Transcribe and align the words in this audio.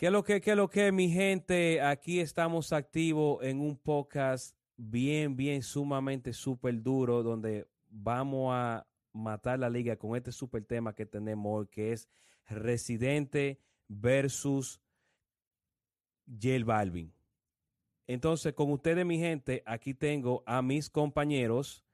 ¿Qué 0.00 0.06
es 0.06 0.12
lo 0.12 0.24
que, 0.24 0.40
qué 0.40 0.52
es 0.52 0.56
lo 0.56 0.70
que, 0.70 0.92
mi 0.92 1.10
gente? 1.10 1.82
Aquí 1.82 2.20
estamos 2.20 2.72
activos 2.72 3.44
en 3.44 3.60
un 3.60 3.76
podcast 3.76 4.56
bien, 4.78 5.36
bien, 5.36 5.62
sumamente 5.62 6.32
súper 6.32 6.80
duro, 6.80 7.22
donde 7.22 7.68
vamos 7.86 8.50
a 8.54 8.86
matar 9.12 9.58
la 9.58 9.68
liga 9.68 9.96
con 9.96 10.16
este 10.16 10.32
súper 10.32 10.64
tema 10.64 10.94
que 10.94 11.04
tenemos 11.04 11.52
hoy, 11.54 11.66
que 11.66 11.92
es 11.92 12.08
Residente 12.48 13.60
versus 13.88 14.80
J 16.26 16.64
Balvin. 16.64 17.12
Entonces, 18.06 18.54
con 18.54 18.72
ustedes, 18.72 19.04
mi 19.04 19.18
gente, 19.18 19.62
aquí 19.66 19.92
tengo 19.92 20.42
a 20.46 20.62
mis 20.62 20.88
compañeros. 20.88 21.84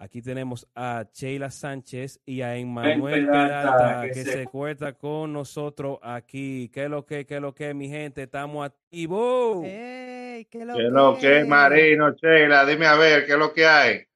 Aquí 0.00 0.22
tenemos 0.22 0.64
a 0.76 1.06
Sheila 1.12 1.50
Sánchez 1.50 2.20
y 2.24 2.40
a 2.40 2.56
Emmanuel 2.56 3.26
Peralta, 3.26 4.08
que, 4.12 4.22
se, 4.22 4.46
cuenta 4.46 4.92
con 4.92 5.32
nosotros 5.32 5.98
aquí. 6.02 6.70
¿Qué 6.72 6.84
es 6.84 6.90
lo 6.90 7.04
que, 7.04 7.26
qué 7.26 7.36
es 7.36 7.40
lo 7.40 7.52
que, 7.52 7.74
mi 7.74 7.88
gente? 7.88 8.22
Estamos 8.22 8.64
activos. 8.64 9.64
¿Qué 9.64 10.46
es 10.52 10.66
lo 10.66 11.18
que, 11.18 11.44
Marino, 11.44 12.12
Sheila? 12.12 12.64
Dime 12.64 12.86
a 12.86 12.94
ver, 12.94 13.26
¿qué 13.26 13.32
es 13.32 13.38
lo 13.38 13.52
que 13.52 13.66
hay? 13.66 14.08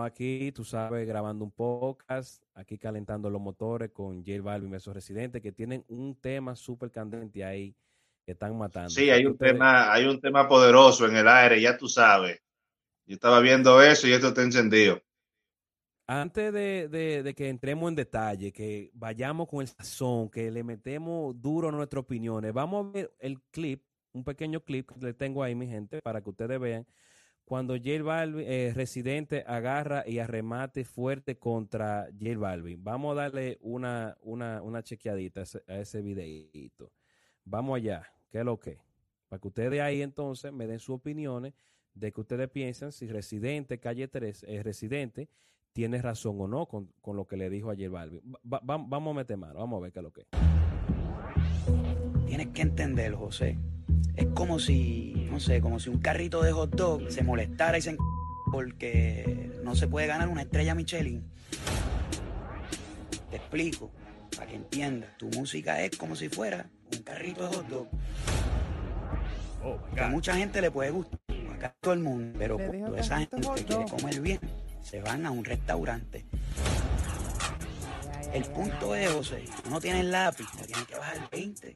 aquí, 0.00 0.52
tú 0.52 0.64
sabes, 0.64 1.06
grabando 1.06 1.44
un 1.44 1.50
podcast, 1.50 2.42
aquí 2.54 2.78
calentando 2.78 3.28
los 3.28 3.42
motores 3.42 3.90
con 3.90 4.24
J 4.24 4.40
Balvin, 4.40 4.74
esos 4.74 4.94
residentes 4.94 5.42
que 5.42 5.52
tienen 5.52 5.84
un 5.88 6.18
tema 6.18 6.56
súper 6.56 6.90
candente 6.90 7.44
ahí 7.44 7.76
que 8.24 8.32
están 8.32 8.56
matando. 8.56 8.90
Sí, 8.90 9.10
hay 9.10 9.26
un 9.26 9.36
tema, 9.36 9.92
hay 9.92 10.06
un 10.06 10.20
tema 10.20 10.48
poderoso 10.48 11.06
en 11.06 11.16
el 11.16 11.28
aire, 11.28 11.60
ya 11.60 11.76
tú 11.76 11.88
sabes. 11.88 12.40
Yo 13.06 13.14
estaba 13.14 13.40
viendo 13.40 13.82
eso 13.82 14.06
y 14.06 14.12
esto 14.12 14.28
está 14.28 14.42
encendido. 14.42 15.02
Antes 16.06 16.52
de, 16.52 17.34
que 17.36 17.48
entremos 17.48 17.88
en 17.88 17.94
detalle, 17.94 18.52
que 18.52 18.90
vayamos 18.92 19.48
con 19.48 19.62
el 19.62 19.68
sazón, 19.68 20.28
que 20.28 20.50
le 20.50 20.62
metemos 20.62 21.40
duro 21.40 21.70
nuestras 21.70 22.00
opiniones, 22.02 22.52
vamos 22.52 22.86
a 22.86 22.90
ver 22.90 23.14
el 23.18 23.40
clip, 23.50 23.82
un 24.12 24.24
pequeño 24.24 24.60
clip 24.60 24.90
que 24.90 25.06
le 25.06 25.14
tengo 25.14 25.42
ahí, 25.42 25.54
mi 25.54 25.66
gente, 25.66 26.00
para 26.02 26.20
que 26.20 26.30
ustedes 26.30 26.60
vean 26.60 26.86
cuando 27.44 27.74
J 27.76 28.02
Balvin, 28.02 28.44
eh, 28.46 28.72
Residente, 28.74 29.44
agarra 29.46 30.04
y 30.06 30.18
arremate 30.18 30.84
fuerte 30.84 31.38
contra 31.38 32.08
J 32.18 32.38
Balvin. 32.38 32.82
Vamos 32.82 33.12
a 33.12 33.22
darle 33.22 33.58
una, 33.60 34.16
una, 34.20 34.62
una 34.62 34.82
chequeadita 34.82 35.42
a 35.68 35.78
ese, 35.78 36.02
a. 36.02 36.92
Vamos 37.44 37.76
allá, 37.76 38.10
¿qué 38.30 38.38
es 38.38 38.44
lo 38.44 38.58
que? 38.58 38.78
Para 39.28 39.40
que 39.40 39.48
ustedes 39.48 39.80
ahí 39.80 40.02
entonces 40.02 40.52
me 40.52 40.66
den 40.66 40.78
sus 40.78 40.96
opiniones 40.96 41.54
de 41.94 42.12
que 42.12 42.20
ustedes 42.20 42.48
piensan 42.48 42.92
si 42.92 43.06
Residente, 43.06 43.78
Calle 43.78 44.08
3, 44.08 44.44
es 44.48 44.64
Residente, 44.64 45.28
tiene 45.72 46.00
razón 46.02 46.40
o 46.40 46.48
no 46.48 46.66
con, 46.66 46.90
lo 47.06 47.26
que 47.26 47.36
le 47.36 47.50
dijo 47.50 47.70
ayer 47.70 47.90
Balvin. 47.90 48.20
vamos 48.42 49.10
a 49.12 49.14
meter 49.14 49.36
mano, 49.36 49.60
vamos 49.60 49.78
a 49.78 49.82
ver 49.82 49.92
qué 49.92 49.98
es 50.00 50.02
lo 50.02 50.12
que 50.12 50.26
Tienes 52.26 52.48
que 52.48 52.62
entender, 52.62 53.14
José. 53.14 53.58
Es 54.16 54.26
como 54.34 54.58
si, 54.58 55.28
no 55.30 55.40
sé, 55.40 55.60
como 55.60 55.78
si 55.78 55.90
un 55.90 55.98
carrito 55.98 56.42
de 56.42 56.52
hot 56.52 56.74
dog 56.74 57.10
se 57.10 57.22
molestara 57.22 57.78
y 57.78 57.82
se 57.82 57.96
porque 58.50 59.50
no 59.62 59.74
se 59.74 59.88
puede 59.88 60.06
ganar 60.06 60.28
una 60.28 60.42
estrella 60.42 60.74
Michelin. 60.74 61.24
Te 63.30 63.36
explico, 63.36 63.90
para 64.36 64.46
que 64.46 64.56
entiendas. 64.56 65.16
Tu 65.16 65.28
música 65.28 65.82
es 65.82 65.96
como 65.96 66.16
si 66.16 66.28
fuera 66.28 66.70
un 66.94 67.02
carrito 67.02 67.48
de 67.48 67.56
hot 67.56 67.68
dog. 67.68 67.88
Oh, 69.64 69.78
a 69.98 70.08
mucha 70.08 70.34
gente 70.34 70.60
le 70.60 70.70
puede 70.70 70.90
gustar, 70.90 71.20
todo 71.80 71.94
el 71.94 72.00
mundo, 72.00 72.38
pero 72.38 72.56
cuando 72.56 72.96
esa 72.96 73.18
gente 73.18 73.36
que 73.54 73.64
quiere 73.64 73.84
comer 73.84 74.20
bien, 74.20 74.40
se 74.82 75.00
van 75.00 75.26
a 75.26 75.30
un 75.30 75.44
restaurante. 75.44 76.24
El 78.32 78.44
punto 78.44 78.94
es, 78.94 79.10
José, 79.12 79.44
no 79.68 79.80
tienes 79.80 80.06
lápiz, 80.06 80.46
te 80.58 80.66
tienen 80.66 80.86
que 80.86 80.96
bajar 80.96 81.16
el 81.16 81.28
20. 81.30 81.74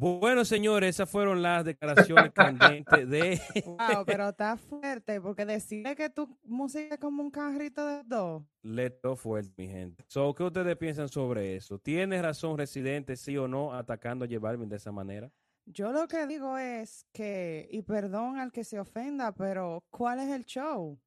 Bueno, 0.00 0.44
señores, 0.44 0.90
esas 0.90 1.10
fueron 1.10 1.42
las 1.42 1.64
declaraciones 1.64 2.30
candentes 2.32 3.08
de. 3.08 3.40
Wow, 3.66 4.04
pero 4.06 4.28
está 4.28 4.56
fuerte, 4.56 5.20
porque 5.20 5.44
decirle 5.44 5.96
que 5.96 6.08
tu 6.08 6.38
música 6.44 6.94
es 6.94 7.00
como 7.00 7.20
un 7.20 7.32
carrito 7.32 7.84
de 7.84 8.04
dos. 8.04 8.44
Leto 8.62 9.16
fuerte, 9.16 9.50
mi 9.56 9.66
gente. 9.66 10.04
So, 10.06 10.32
¿Qué 10.34 10.44
ustedes 10.44 10.76
piensan 10.76 11.08
sobre 11.08 11.56
eso? 11.56 11.80
¿Tiene 11.80 12.22
razón 12.22 12.56
Residente, 12.56 13.16
sí 13.16 13.36
o 13.36 13.48
no, 13.48 13.74
atacando 13.74 14.24
a 14.24 14.28
J 14.28 14.38
Balvin 14.38 14.68
de 14.68 14.76
esa 14.76 14.92
manera? 14.92 15.32
Yo 15.70 15.92
lo 15.92 16.08
que 16.08 16.26
digo 16.26 16.56
es 16.56 17.06
que, 17.12 17.68
y 17.70 17.82
perdón 17.82 18.38
al 18.38 18.52
que 18.52 18.64
se 18.64 18.80
ofenda, 18.80 19.32
pero 19.32 19.84
¿cuál 19.90 20.18
es 20.18 20.28
el 20.30 20.46
show? 20.46 20.98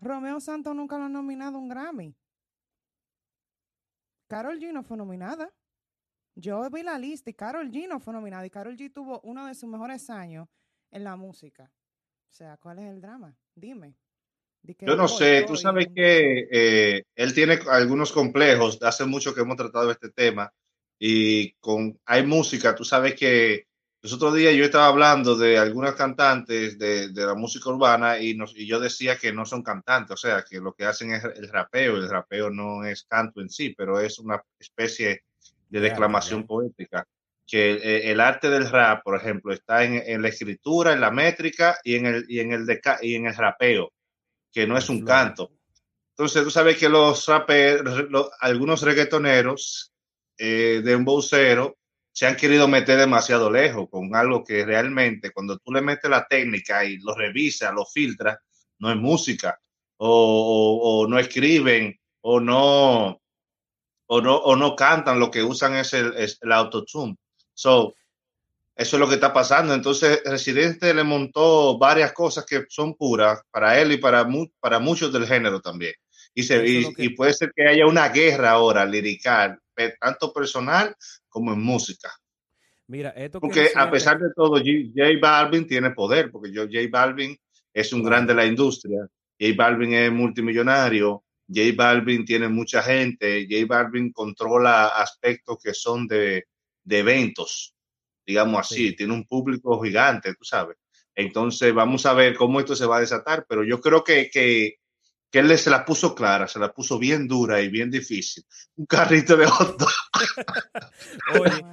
Romeo 0.00 0.38
Santos 0.38 0.74
nunca 0.74 0.98
lo 0.98 1.04
ha 1.04 1.08
nominado 1.08 1.58
un 1.58 1.68
Grammy. 1.70 2.14
Carol 4.28 4.60
G 4.60 4.70
no 4.72 4.82
fue 4.82 4.98
nominada. 4.98 5.50
Yo 6.34 6.68
vi 6.70 6.82
la 6.82 6.98
lista 6.98 7.30
y 7.30 7.34
Carol 7.34 7.70
G 7.70 7.88
no 7.88 8.00
fue 8.00 8.12
nominada 8.12 8.44
y 8.44 8.50
Carol 8.50 8.76
G 8.76 8.92
tuvo 8.92 9.20
uno 9.24 9.46
de 9.46 9.54
sus 9.54 9.68
mejores 9.68 10.10
años 10.10 10.46
en 10.90 11.04
la 11.04 11.16
música. 11.16 11.72
O 12.28 12.32
sea, 12.32 12.58
¿cuál 12.58 12.80
es 12.80 12.84
el 12.84 13.00
drama? 13.00 13.34
Dime. 13.54 13.96
Yo 14.62 14.94
no 14.94 15.08
sé, 15.08 15.44
tú 15.46 15.56
sabes 15.56 15.88
que 15.94 16.46
eh, 16.50 17.04
él 17.14 17.32
tiene 17.32 17.58
algunos 17.70 18.12
complejos, 18.12 18.78
hace 18.82 19.06
mucho 19.06 19.34
que 19.34 19.40
hemos 19.40 19.56
tratado 19.56 19.90
este 19.90 20.10
tema 20.10 20.52
y 20.98 21.52
con 21.54 21.98
hay 22.04 22.26
música, 22.26 22.74
tú 22.74 22.84
sabes 22.84 23.14
que 23.14 23.69
los 24.02 24.14
otros 24.14 24.34
días 24.34 24.54
yo 24.54 24.64
estaba 24.64 24.86
hablando 24.86 25.36
de 25.36 25.58
algunas 25.58 25.94
cantantes 25.94 26.78
de, 26.78 27.10
la 27.12 27.34
música 27.34 27.68
urbana 27.68 28.18
y, 28.18 28.36
y, 28.54 28.66
yo 28.66 28.80
decía 28.80 29.16
que 29.16 29.32
no 29.32 29.44
son 29.44 29.62
cantantes, 29.62 30.14
o 30.14 30.16
sea, 30.16 30.42
que 30.48 30.58
lo 30.58 30.72
que 30.72 30.86
hacen 30.86 31.12
es 31.12 31.22
el 31.24 31.48
rapeo. 31.48 31.96
El 31.96 32.08
rapeo 32.08 32.48
no 32.48 32.84
es 32.84 33.04
canto 33.04 33.42
en 33.42 33.50
sí, 33.50 33.74
pero 33.76 34.00
es 34.00 34.18
una 34.18 34.42
especie 34.58 35.24
de 35.68 35.80
declamación 35.80 36.46
poética. 36.46 37.06
Que 37.46 37.72
eh, 37.72 38.10
el, 38.10 38.20
arte 38.20 38.48
del 38.48 38.70
rap, 38.70 39.02
por 39.02 39.16
ejemplo, 39.16 39.52
está 39.52 39.84
en, 39.84 40.22
la 40.22 40.28
escritura, 40.28 40.92
en 40.92 41.00
la 41.00 41.10
métrica 41.10 41.78
y 41.84 41.96
en 41.96 42.06
el, 42.06 42.24
y 42.28 42.40
en 42.40 42.52
el, 42.52 42.80
y 43.02 43.14
en 43.16 43.26
el 43.26 43.36
rapeo, 43.36 43.92
que 44.50 44.66
no 44.66 44.78
es 44.78 44.88
un 44.88 45.04
canto. 45.04 45.50
Entonces, 46.16 46.42
tú 46.42 46.50
sabes 46.50 46.78
que 46.78 46.88
los 46.88 47.26
raperos, 47.26 48.06
algunos 48.40 48.82
reggaetoneros 48.82 49.92
eh, 50.38 50.80
de 50.82 50.96
un 50.96 51.04
vocero 51.04 51.76
se 52.20 52.26
han 52.26 52.36
querido 52.36 52.68
meter 52.68 52.98
demasiado 52.98 53.50
lejos 53.50 53.88
con 53.88 54.14
algo 54.14 54.44
que 54.44 54.62
realmente 54.66 55.30
cuando 55.30 55.56
tú 55.56 55.72
le 55.72 55.80
metes 55.80 56.10
la 56.10 56.26
técnica 56.26 56.84
y 56.84 56.98
lo 56.98 57.14
revisas, 57.14 57.72
lo 57.72 57.86
filtras, 57.86 58.36
no 58.78 58.90
es 58.90 58.96
música 58.98 59.58
o, 59.96 61.06
no 61.08 61.18
escriben 61.18 61.98
o 62.20 62.38
no 62.38 63.22
o 64.06 64.20
no 64.20 64.36
o 64.36 64.54
no 64.54 64.76
cantan, 64.76 65.18
lo 65.18 65.30
que 65.30 65.42
usan 65.42 65.76
es 65.76 65.94
el, 65.94 66.12
es 66.14 66.36
el 66.42 66.52
autotune. 66.52 67.16
So, 67.54 67.94
eso 68.76 68.96
es 68.96 69.00
lo 69.00 69.08
que 69.08 69.14
está 69.14 69.32
pasando. 69.32 69.72
Entonces, 69.72 70.20
Residente 70.22 70.92
le 70.92 71.04
montó 71.04 71.78
varias 71.78 72.12
cosas 72.12 72.44
que 72.44 72.66
son 72.68 72.96
puras 72.96 73.40
para 73.50 73.80
él 73.80 73.92
y 73.92 73.96
para, 73.96 74.28
para 74.60 74.78
muchos 74.78 75.10
del 75.10 75.26
género 75.26 75.62
también. 75.62 75.94
Y, 76.34 76.42
se, 76.42 76.62
y, 76.66 77.08
puede 77.16 77.32
ser 77.32 77.50
que 77.56 77.66
haya 77.66 77.86
una 77.86 78.10
guerra 78.10 78.50
ahora 78.50 78.84
lirical, 78.84 79.58
tanto 80.00 80.32
personal 80.32 80.94
como 81.28 81.52
en 81.52 81.62
música. 81.62 82.10
Mira, 82.86 83.10
esto 83.10 83.40
porque 83.40 83.70
a 83.74 83.88
pesar 83.88 84.18
de 84.18 84.32
todo, 84.34 84.56
J, 84.56 85.18
Balvin 85.20 85.66
tiene 85.66 85.92
poder, 85.92 86.30
porque 86.30 86.52
yo, 86.52 86.62
J 86.62 86.88
Balvin 86.90 87.36
es 87.72 87.92
un 87.92 88.02
grande 88.02 88.32
de 88.34 88.36
la 88.36 88.46
industria, 88.46 89.06
J 89.38 89.54
Balvin 89.56 89.94
es 89.94 90.10
multimillonario, 90.10 91.22
J 91.46 91.70
Balvin 91.76 92.24
tiene 92.24 92.48
mucha 92.48 92.82
gente, 92.82 93.46
J 93.48 93.64
Balvin 93.66 94.12
controla 94.12 94.88
aspectos 94.88 95.58
que 95.62 95.72
son 95.72 96.08
de, 96.08 96.46
de 96.82 96.98
eventos, 96.98 97.74
digamos 98.26 98.58
así, 98.60 98.96
tiene 98.96 99.12
un 99.12 99.24
público 99.24 99.80
gigante, 99.80 100.34
tú 100.34 100.44
sabes. 100.44 100.76
Entonces 101.14 101.72
vamos 101.72 102.06
a 102.06 102.14
ver 102.14 102.36
cómo 102.36 102.58
esto 102.58 102.74
se 102.74 102.86
va 102.86 102.96
a 102.96 103.00
desatar, 103.00 103.46
pero 103.48 103.62
yo 103.62 103.80
creo 103.80 104.02
que, 104.02 104.28
que 104.30 104.79
que 105.30 105.38
él 105.38 105.56
se 105.58 105.70
la 105.70 105.84
puso 105.84 106.14
clara, 106.14 106.48
se 106.48 106.58
la 106.58 106.72
puso 106.72 106.98
bien 106.98 107.28
dura 107.28 107.60
y 107.60 107.68
bien 107.68 107.90
difícil. 107.90 108.44
Un 108.76 108.86
carrito 108.86 109.36
de 109.36 109.46
otro. 109.46 109.86
Oye, 111.40 111.64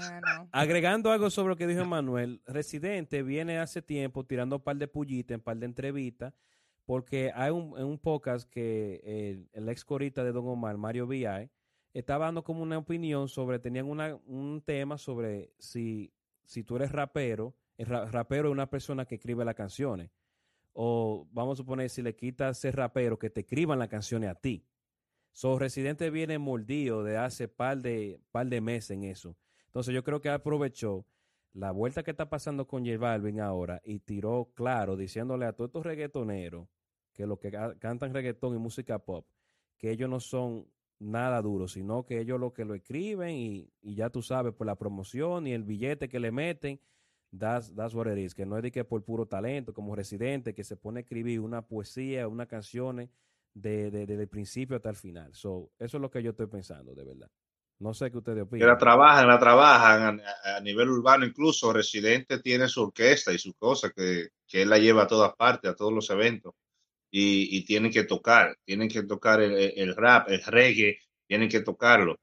agregando 0.51 1.12
algo 1.12 1.30
sobre 1.30 1.50
lo 1.50 1.57
que 1.57 1.65
dijo 1.65 1.83
Manuel, 1.83 2.42
Residente 2.45 3.24
viene 3.24 3.57
hace 3.57 3.81
tiempo 3.81 4.25
tirando 4.25 4.57
un 4.57 4.63
par 4.63 4.77
de 4.77 4.88
pullitas, 4.88 5.38
un 5.38 5.44
par 5.44 5.57
de 5.57 5.65
entrevistas, 5.65 6.33
porque 6.86 7.31
hay 7.33 7.51
un, 7.51 7.74
un 7.74 7.98
podcast 7.98 8.48
que 8.50 9.50
el, 9.54 9.69
ex 9.69 9.83
corita 9.83 10.24
de 10.24 10.31
Don 10.31 10.48
Omar, 10.48 10.77
Mario 10.77 11.07
V.I., 11.07 11.50
estaba 11.94 12.25
dando 12.25 12.44
como 12.44 12.62
una 12.62 12.77
opinión 12.77 13.27
sobre, 13.27 13.57
tenían 13.57 13.88
una, 13.88 14.15
un 14.27 14.62
tema 14.63 15.00
sobre 15.00 15.51
si, 15.57 16.13
si 16.45 16.63
tú 16.63 16.75
eres 16.75 16.92
rapero, 16.92 17.56
el 17.75 17.88
rapero 17.88 18.50
es 18.50 18.51
una 18.51 18.69
persona 18.69 19.06
que 19.06 19.15
escribe 19.15 19.44
las 19.44 19.56
canciones 19.56 20.12
o 20.80 21.28
vamos 21.32 21.58
a 21.58 21.64
suponer 21.64 21.90
si 21.90 22.04
le 22.04 22.16
quitas 22.16 22.60
ser 22.60 22.76
rapero 22.76 23.18
que 23.18 23.32
te 23.32 23.40
escriban 23.40 23.80
las 23.80 23.88
canciones 23.88 24.30
a 24.30 24.36
ti. 24.36 24.64
So 25.32 25.58
Residente 25.58 26.12
viene 26.12 26.38
mordido 26.38 27.04
de 27.04 27.18
hace 27.18 27.48
par 27.48 27.80
de, 27.80 28.22
par 28.32 28.46
de 28.46 28.62
meses 28.62 28.92
en 28.92 29.04
eso. 29.04 29.36
Entonces 29.66 29.96
yo 29.96 30.04
creo 30.04 30.22
que 30.22 30.30
aprovechó 30.30 31.08
la 31.54 31.72
vuelta 31.72 32.04
que 32.04 32.12
está 32.12 32.30
pasando 32.30 32.68
con 32.68 32.86
J 32.86 33.00
Balvin 33.00 33.40
ahora 33.40 33.82
y 33.84 33.98
tiró 34.02 34.52
claro 34.54 34.96
diciéndole 34.96 35.48
a 35.48 35.54
todos 35.54 35.70
estos 35.70 35.84
reggaetoneros 35.84 36.68
que 37.12 37.26
los 37.26 37.40
que 37.40 37.50
cantan 37.80 38.14
reggaetón 38.14 38.54
y 38.54 38.60
música 38.60 39.00
pop, 39.00 39.26
que 39.80 39.90
ellos 39.90 40.08
no 40.08 40.20
son 40.20 40.68
nada 41.00 41.42
duro, 41.42 41.68
sino 41.68 42.06
que 42.06 42.20
ellos 42.20 42.40
lo 42.40 42.54
que 42.54 42.66
lo 42.66 42.76
escriben 42.76 43.36
y, 43.36 43.72
ya 43.82 44.12
tú 44.12 44.22
sabes, 44.22 44.54
por 44.54 44.68
la 44.68 44.76
promoción 44.76 45.48
y 45.48 45.54
el 45.54 45.64
billete 45.64 46.08
que 46.08 46.20
le 46.20 46.32
meten, 46.32 46.80
that's, 47.32 47.74
that's 47.76 47.94
what 47.94 48.08
it 48.08 48.18
is, 48.18 48.34
que 48.34 48.46
no 48.46 48.58
es 48.58 48.64
de 48.64 48.72
que 48.72 48.84
por 48.84 49.04
puro 49.04 49.26
talento, 49.26 49.74
como 49.74 49.96
residente, 49.96 50.54
que 50.54 50.64
se 50.64 50.76
pone 50.78 51.00
a 51.00 51.02
escribir 51.02 51.40
una 51.40 51.62
poesía, 51.62 52.28
una 52.28 52.46
canción 52.46 53.10
de, 53.54 53.92
desde 53.92 54.22
el 54.22 54.28
principio 54.28 54.76
hasta 54.76 54.90
el 54.90 54.96
final. 54.96 55.34
So, 55.34 55.72
eso 55.80 55.98
es 55.98 56.02
lo 56.02 56.10
que 56.10 56.22
yo 56.22 56.32
estoy 56.32 56.48
pensando, 56.48 56.94
de 56.94 57.04
verdad. 57.04 57.30
No 57.80 57.94
sé 57.94 58.10
qué 58.10 58.18
ustedes 58.18 58.44
opinan. 58.44 58.68
Que 58.68 58.72
la 58.72 58.78
trabajan, 58.78 59.28
la 59.28 59.40
trabajan 59.40 60.22
a, 60.44 60.60
nivel 60.62 60.90
urbano, 60.90 61.26
incluso 61.26 61.72
Residente 61.72 62.40
tiene 62.40 62.68
su 62.68 62.82
orquesta 62.82 63.32
y 63.32 63.38
su 63.38 63.54
cosa, 63.54 63.92
que, 63.96 64.30
que 64.48 64.64
él 64.64 64.70
la 64.70 64.80
lleva 64.80 65.04
a 65.04 65.08
todas 65.08 65.36
partes, 65.36 65.70
a 65.70 65.76
todos 65.76 65.94
los 65.94 66.10
eventos 66.10 66.54
y, 67.12 67.66
tienen 67.66 67.92
que 67.92 68.04
tocar, 68.04 68.58
tienen 68.64 68.90
que 68.90 69.04
tocar 69.04 69.42
el, 69.42 69.96
rap, 69.96 70.30
el 70.30 70.44
reggae, 70.44 71.00
tienen 71.28 71.50
que 71.50 71.62
tocarlo. 71.62 72.18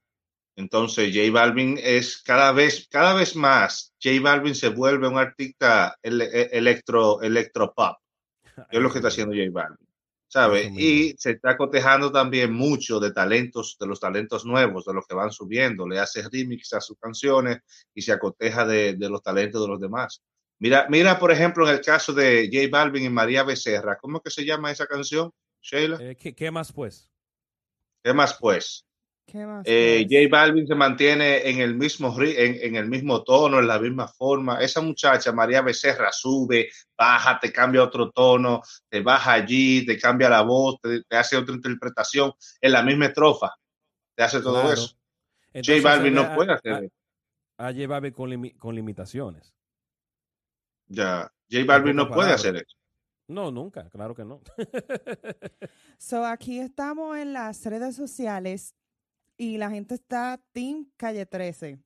Entonces 0.56 1.12
J 1.14 1.32
Balvin 1.32 1.78
es 1.82 2.22
cada 2.22 2.52
vez, 2.52 2.86
cada 2.90 3.14
vez 3.14 3.34
más, 3.34 3.92
J 4.02 4.20
Balvin 4.22 4.54
se 4.54 4.68
vuelve 4.68 5.08
un 5.08 5.18
artista 5.18 5.96
electro, 6.02 7.22
electropop. 7.22 7.96
Es 8.70 8.80
lo 8.80 8.90
que 8.90 8.98
está 8.98 9.08
haciendo 9.08 9.34
J 9.34 9.50
Balvin, 9.50 9.88
¿sabe? 10.28 10.70
Y 10.76 11.14
se 11.18 11.32
está 11.32 11.56
cotejando 11.56 12.12
también 12.12 12.52
mucho 12.52 13.00
de 13.00 13.12
talentos, 13.12 13.76
de 13.80 13.86
los 13.88 13.98
talentos 13.98 14.44
nuevos, 14.44 14.84
de 14.84 14.94
los 14.94 15.04
que 15.08 15.16
van 15.16 15.32
subiendo. 15.32 15.88
Le 15.88 15.98
hace 15.98 16.22
remix 16.30 16.72
a 16.72 16.80
sus 16.80 16.96
canciones 16.98 17.58
y 17.92 18.02
se 18.02 18.12
acoteja 18.12 18.64
de, 18.64 18.94
de 18.94 19.08
los 19.10 19.22
talentos 19.22 19.60
de 19.60 19.68
los 19.68 19.80
demás. 19.80 20.22
Mira, 20.60 20.86
mira, 20.88 21.18
por 21.18 21.32
ejemplo, 21.32 21.68
en 21.68 21.74
el 21.74 21.80
caso 21.80 22.12
de 22.12 22.48
J 22.52 22.68
Balvin 22.70 23.04
y 23.04 23.10
María 23.10 23.42
Becerra, 23.42 23.98
¿cómo 24.00 24.20
que 24.20 24.30
se 24.30 24.44
llama 24.44 24.70
esa 24.70 24.86
canción, 24.86 25.32
Sheila? 25.60 25.98
Eh, 26.00 26.16
¿qué, 26.16 26.50
más 26.50 26.72
pues? 26.72 27.10
¿Qué 28.02 28.12
más 28.12 28.38
pues? 28.38 28.86
¿Qué 29.26 29.46
más, 29.46 29.64
eh? 29.66 30.06
J 30.08 30.28
Balvin 30.30 30.66
se 30.66 30.74
mantiene 30.74 31.48
en 31.48 31.60
el 31.60 31.74
mismo 31.74 32.14
en, 32.20 32.58
en, 32.60 32.76
el 32.76 32.88
mismo 32.88 33.24
tono, 33.24 33.58
en 33.58 33.66
la 33.66 33.78
misma 33.78 34.06
forma. 34.06 34.60
Esa 34.60 34.80
muchacha, 34.80 35.32
María 35.32 35.62
Becerra, 35.62 36.12
sube, 36.12 36.70
baja, 36.96 37.38
te 37.40 37.52
cambia 37.52 37.82
otro 37.82 38.10
tono, 38.10 38.62
te 38.88 39.00
baja 39.00 39.32
allí, 39.32 39.84
te 39.86 39.98
cambia 39.98 40.28
la 40.28 40.42
voz, 40.42 40.76
te, 40.80 41.02
hace 41.16 41.36
otra 41.36 41.54
interpretación 41.54 42.32
en 42.60 42.72
la 42.72 42.82
misma 42.82 43.06
estrofa. 43.06 43.54
Te 44.14 44.22
hace 44.22 44.40
todo 44.40 44.72
eso. 44.72 44.94
J 45.54 45.80
Balvin 45.82 46.14
no 46.14 46.34
puede 46.34 46.52
hacer 46.52 46.84
eso. 46.84 46.94
A 47.56 47.72
J 47.72 47.86
Balvin 47.86 48.12
con, 48.12 48.48
con 48.50 48.74
limitaciones. 48.74 49.54
Ya, 50.86 51.32
J 51.50 51.64
Balvin 51.64 51.96
no 51.96 52.08
puede 52.08 52.32
hacer 52.32 52.56
eso. 52.56 52.76
No, 53.26 53.50
nunca, 53.50 53.88
claro 53.88 54.14
que 54.14 54.24
no. 54.24 54.40
so, 55.98 56.26
aquí 56.26 56.58
estamos 56.58 57.16
en 57.16 57.32
las 57.32 57.64
redes 57.64 57.96
sociales 57.96 58.74
y 59.36 59.58
la 59.58 59.70
gente 59.70 59.94
está 59.94 60.40
Team 60.52 60.90
Calle 60.96 61.26
13. 61.26 61.78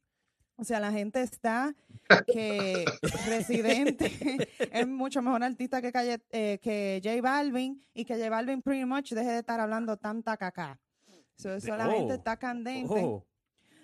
O 0.57 0.65
sea, 0.65 0.81
la 0.81 0.91
gente 0.91 1.23
está 1.23 1.75
que 2.27 2.85
Residente 3.27 4.11
es 4.73 4.89
mucho 4.89 5.23
mejor 5.23 5.45
artista 5.45 5.81
que, 5.81 5.93
Calle, 5.93 6.21
eh, 6.31 6.59
que 6.61 7.01
J 7.03 7.23
Balvin 7.23 7.85
y 7.95 8.05
que 8.05 8.17
J 8.17 8.29
Balvin 8.29 8.61
pretty 8.61 8.85
much 8.85 9.13
deje 9.13 9.31
de 9.31 9.39
estar 9.39 9.61
hablando 9.61 9.97
tanta 9.97 10.37
caca. 10.37 10.81
So, 11.37 11.55
eso 11.55 11.77
la 11.77 11.87
gente 11.87 12.15
oh, 12.15 12.17
está 12.17 12.37
candente. 12.37 12.93
Oh. 12.93 13.25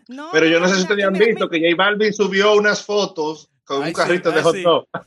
No, 0.08 0.30
Pero 0.32 0.46
yo 0.46 0.58
no, 0.58 0.68
sé 0.68 0.74
si 0.74 0.82
ustedes 0.82 1.04
han 1.04 1.12
visto 1.12 1.48
que 1.48 1.60
J 1.60 1.76
Balvin 1.76 2.12
subió 2.12 2.54
unas 2.56 2.84
fotos 2.84 3.48
con 3.64 3.82
un 3.82 3.92
carrito 3.92 4.30
de 4.30 4.42
hot 4.42 4.56
dog. 4.56 4.88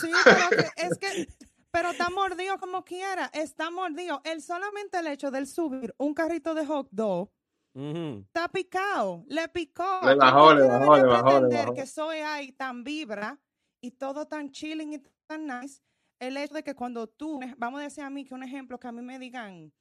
Sí, 0.00 0.10
pero 0.24 0.68
es 0.76 0.98
que, 0.98 1.28
pero 1.70 1.90
está 1.90 2.08
mordido 2.08 2.56
como 2.58 2.84
quiera, 2.84 3.30
está 3.34 3.70
mordido. 3.70 4.22
Él 4.24 4.40
solamente 4.40 4.98
el 4.98 5.08
hecho 5.08 5.30
de 5.30 5.44
subir 5.44 5.94
un 5.98 6.14
carrito 6.14 6.54
de 6.54 6.64
hot 6.64 6.88
dog, 6.90 7.30
está 7.74 8.48
picado, 8.48 9.24
le 9.28 9.48
picó. 9.48 10.00
Le 10.04 10.14
bajó, 10.14 10.54
le 10.54 10.68
bajó, 10.68 10.96
le 10.96 11.06
bajó, 11.06 11.74
que 11.74 11.86
soy 11.86 12.18
ahí 12.18 12.52
tan 12.52 12.84
vibra 12.84 13.40
y 13.80 13.90
todo 13.92 14.26
tan 14.26 14.50
chilling 14.50 14.92
y 14.92 15.02
tan 15.26 15.46
nice. 15.46 15.82
El 16.20 16.36
hecho 16.36 16.54
de 16.54 16.62
que 16.62 16.74
cuando 16.74 17.08
tú, 17.08 17.40
vamos 17.58 17.80
a 17.80 17.84
decir 17.84 18.04
a 18.04 18.10
mí 18.10 18.24
que 18.24 18.34
un 18.34 18.44
ejemplo 18.44 18.78
que 18.78 18.86
a 18.86 18.92
mí 18.92 19.02
me 19.02 19.18
digan, 19.18 19.72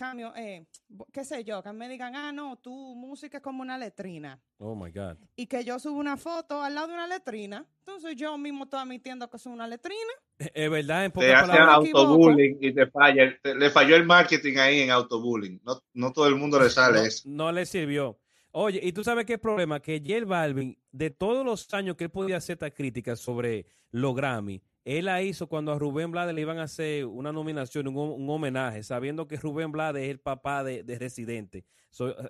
cambio, 0.00 0.32
eh, 0.34 0.66
qué 1.12 1.24
sé 1.26 1.44
yo, 1.44 1.62
que 1.62 1.72
me 1.74 1.86
digan, 1.86 2.16
ah, 2.16 2.32
no, 2.32 2.56
tu 2.56 2.72
música 2.94 3.36
es 3.36 3.42
como 3.42 3.60
una 3.60 3.76
letrina. 3.76 4.40
Oh 4.56 4.74
my 4.74 4.90
God. 4.90 5.18
Y 5.36 5.46
que 5.46 5.62
yo 5.62 5.78
subo 5.78 5.98
una 5.98 6.16
foto 6.16 6.62
al 6.62 6.74
lado 6.74 6.88
de 6.88 6.94
una 6.94 7.06
letrina, 7.06 7.66
entonces 7.80 8.16
yo 8.16 8.38
mismo 8.38 8.64
estoy 8.64 8.80
admitiendo 8.80 9.28
que 9.28 9.36
es 9.36 9.44
una 9.44 9.68
letrina. 9.68 10.12
Es 10.38 10.70
verdad, 10.70 11.04
en 11.04 11.12
Te 11.12 11.34
hacen 11.34 11.60
autobullying 11.60 12.56
y 12.62 12.72
te 12.72 12.86
falla, 12.86 13.38
le 13.44 13.70
falló 13.70 13.94
el 13.94 14.06
marketing 14.06 14.56
ahí 14.56 14.80
en 14.80 14.90
autobullying. 14.90 15.60
No, 15.62 15.82
no 15.92 16.12
todo 16.14 16.28
el 16.28 16.36
mundo 16.36 16.58
le 16.58 16.70
sale 16.70 17.06
eso. 17.06 17.28
No 17.28 17.52
le 17.52 17.66
sirvió. 17.66 18.18
Oye, 18.52 18.80
y 18.82 18.92
tú 18.92 19.04
sabes 19.04 19.26
qué 19.26 19.36
problema, 19.36 19.80
que 19.80 20.02
J 20.04 20.24
Balvin, 20.24 20.78
de 20.92 21.10
todos 21.10 21.44
los 21.44 21.72
años 21.74 21.96
que 21.96 22.04
él 22.04 22.10
podía 22.10 22.38
hacer 22.38 22.54
esta 22.54 22.70
crítica 22.70 23.16
sobre 23.16 23.66
los 23.90 24.14
Grammy, 24.14 24.62
él 24.84 25.04
la 25.06 25.22
hizo 25.22 25.46
cuando 25.46 25.72
a 25.72 25.78
Rubén 25.78 26.10
Blades 26.10 26.34
le 26.34 26.40
iban 26.40 26.58
a 26.58 26.64
hacer 26.64 27.04
una 27.04 27.32
nominación, 27.32 27.88
un, 27.88 28.30
homenaje, 28.30 28.82
sabiendo 28.82 29.28
que 29.28 29.36
Rubén 29.36 29.72
Blades 29.72 30.04
es 30.04 30.10
el 30.10 30.20
papá 30.20 30.64
de, 30.64 30.82
Residente. 30.98 31.64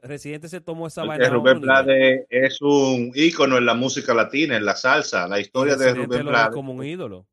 Residente 0.02 0.48
se 0.48 0.60
tomó 0.60 0.86
esa 0.86 1.04
vaina. 1.04 1.28
Rubén 1.28 1.60
Blades 1.60 2.26
es 2.28 2.60
un 2.60 3.12
ícono 3.14 3.58
en 3.58 3.66
la 3.66 3.74
música 3.74 4.14
latina, 4.14 4.56
en 4.56 4.64
la 4.64 4.74
salsa, 4.74 5.28
la 5.28 5.38
historia 5.38 5.76
de 5.76 5.94
Rubén 5.94 6.26
Blades. 6.26 6.54
como 6.54 6.72
un 6.72 6.84
ídolo. 6.84 7.26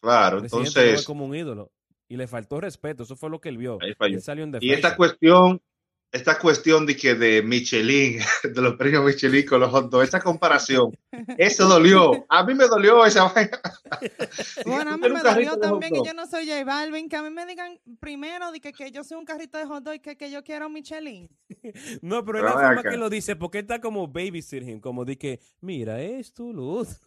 Claro, 0.00 0.38
entonces. 0.38 1.04
como 1.04 1.24
un 1.24 1.34
ídolo. 1.34 1.70
Y 2.08 2.16
le 2.16 2.26
faltó 2.26 2.60
respeto, 2.60 3.04
eso 3.04 3.14
fue 3.14 3.30
lo 3.30 3.40
que 3.40 3.50
él 3.50 3.58
vio. 3.58 3.78
y 4.60 4.72
esta 4.72 4.96
cuestión 4.96 5.62
esta 6.12 6.38
cuestión 6.38 6.86
de 6.86 6.96
que 6.96 7.14
de 7.14 7.42
Michelin, 7.42 8.18
de 8.42 8.60
los 8.60 8.74
premios 8.74 9.04
Michelin 9.04 9.46
con 9.46 9.60
los 9.60 9.70
hot 9.70 9.92
esa 10.02 10.20
comparación, 10.20 10.96
eso 11.38 11.68
dolió. 11.68 12.26
A 12.28 12.44
mí 12.44 12.54
me 12.54 12.66
dolió 12.66 13.04
esa 13.04 13.32
vaina. 13.32 13.60
Bueno, 14.64 14.92
a 14.92 14.96
mí 14.96 15.08
me 15.08 15.20
dolió 15.20 15.58
también 15.58 15.92
que 15.92 16.02
yo 16.04 16.14
no 16.14 16.26
soy 16.26 16.46
J 16.48 16.64
Balvin, 16.64 17.08
que 17.08 17.16
a 17.16 17.22
mí 17.22 17.30
me 17.30 17.44
digan 17.44 17.78
primero 17.98 18.52
de 18.52 18.60
que, 18.60 18.72
que 18.72 18.90
yo 18.90 19.02
soy 19.02 19.18
un 19.18 19.24
carrito 19.24 19.58
de 19.58 19.66
hot 19.66 19.82
dog 19.82 19.94
y 19.94 19.98
que, 19.98 20.16
que 20.16 20.30
yo 20.30 20.42
quiero 20.44 20.68
Michelin. 20.68 21.28
No, 22.02 22.24
pero 22.24 22.38
es 22.38 22.44
la 22.44 22.52
forma 22.52 22.82
que 22.82 22.96
lo 22.96 23.10
dice, 23.10 23.36
porque 23.36 23.58
está 23.58 23.80
como 23.80 24.06
babysitting, 24.06 24.80
como 24.80 25.04
de 25.04 25.18
que, 25.18 25.40
mira, 25.60 26.00
es 26.00 26.32
tu 26.32 26.52
luz. 26.52 27.00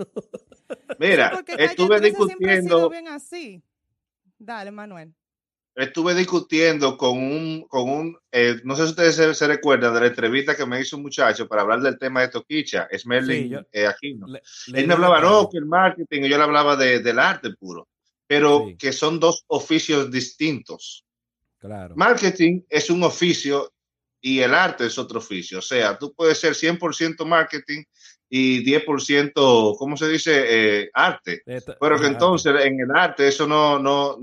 Mira, 0.99 1.43
estuve 1.57 1.99
discutiendo. 1.99 2.89
Bien 2.89 3.07
así. 3.07 3.63
Dale, 4.37 4.71
Manuel 4.71 5.13
estuve 5.75 6.13
discutiendo 6.13 6.97
con 6.97 7.17
un, 7.17 7.65
con 7.67 7.89
un 7.89 8.17
eh, 8.31 8.61
no 8.63 8.75
sé 8.75 8.83
si 8.83 8.89
ustedes 8.89 9.37
se, 9.37 9.47
recuerdan 9.47 9.93
de 9.93 10.01
la 10.01 10.07
entrevista 10.07 10.55
que 10.55 10.65
me 10.65 10.79
hizo 10.79 10.97
un 10.97 11.03
muchacho 11.03 11.47
para 11.47 11.63
hablar 11.63 11.81
del 11.81 11.97
tema 11.97 12.21
de 12.21 12.27
Toquicha, 12.29 12.87
es 12.91 13.05
Merlin 13.05 13.59
eh, 13.71 13.87
Aquino. 13.87 14.27
Él 14.73 14.87
me 14.87 14.93
hablaba, 14.93 15.19
no, 15.21 15.49
que 15.49 15.57
el 15.57 15.65
marketing, 15.65 16.21
y 16.23 16.29
yo 16.29 16.37
le 16.37 16.43
hablaba 16.43 16.75
de, 16.75 16.99
del 16.99 17.19
arte 17.19 17.51
puro, 17.51 17.87
pero 18.27 18.67
que 18.77 18.91
son 18.91 19.19
dos 19.19 19.43
oficios 19.47 20.11
distintos. 20.11 21.05
Claro. 21.57 21.95
Marketing 21.95 22.61
es 22.69 22.89
un 22.89 23.03
oficio 23.03 23.71
y 24.19 24.39
el 24.39 24.53
arte 24.53 24.85
es 24.85 24.97
otro 24.97 25.19
oficio. 25.19 25.59
O 25.59 25.61
sea, 25.61 25.97
tú 25.97 26.13
puedes 26.13 26.39
ser 26.39 26.53
100% 26.53 27.25
marketing 27.25 27.83
y 28.29 28.63
10%, 28.65 29.77
¿cómo 29.77 29.95
se 29.95 30.09
dice? 30.09 30.81
Eh, 30.81 30.89
arte. 30.93 31.43
Pero 31.45 31.99
que 31.99 32.07
entonces 32.07 32.53
en 32.65 32.79
el 32.79 32.91
arte 32.91 33.27
eso 33.27 33.45
no, 33.45 33.77
no, 33.77 34.17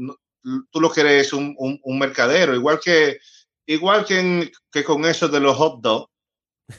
tú 0.71 0.81
lo 0.81 0.91
que 0.91 1.01
eres 1.03 1.33
un, 1.33 1.55
un, 1.59 1.99
mercadero, 1.99 2.55
igual 2.55 2.81
que, 2.83 3.19
igual 3.67 4.05
que, 4.05 4.51
que, 4.71 4.85
con 4.85 5.05
eso 5.05 5.29
de 5.29 5.41
los 5.41 5.57
hot 5.57 5.81
dogs. 5.81 6.11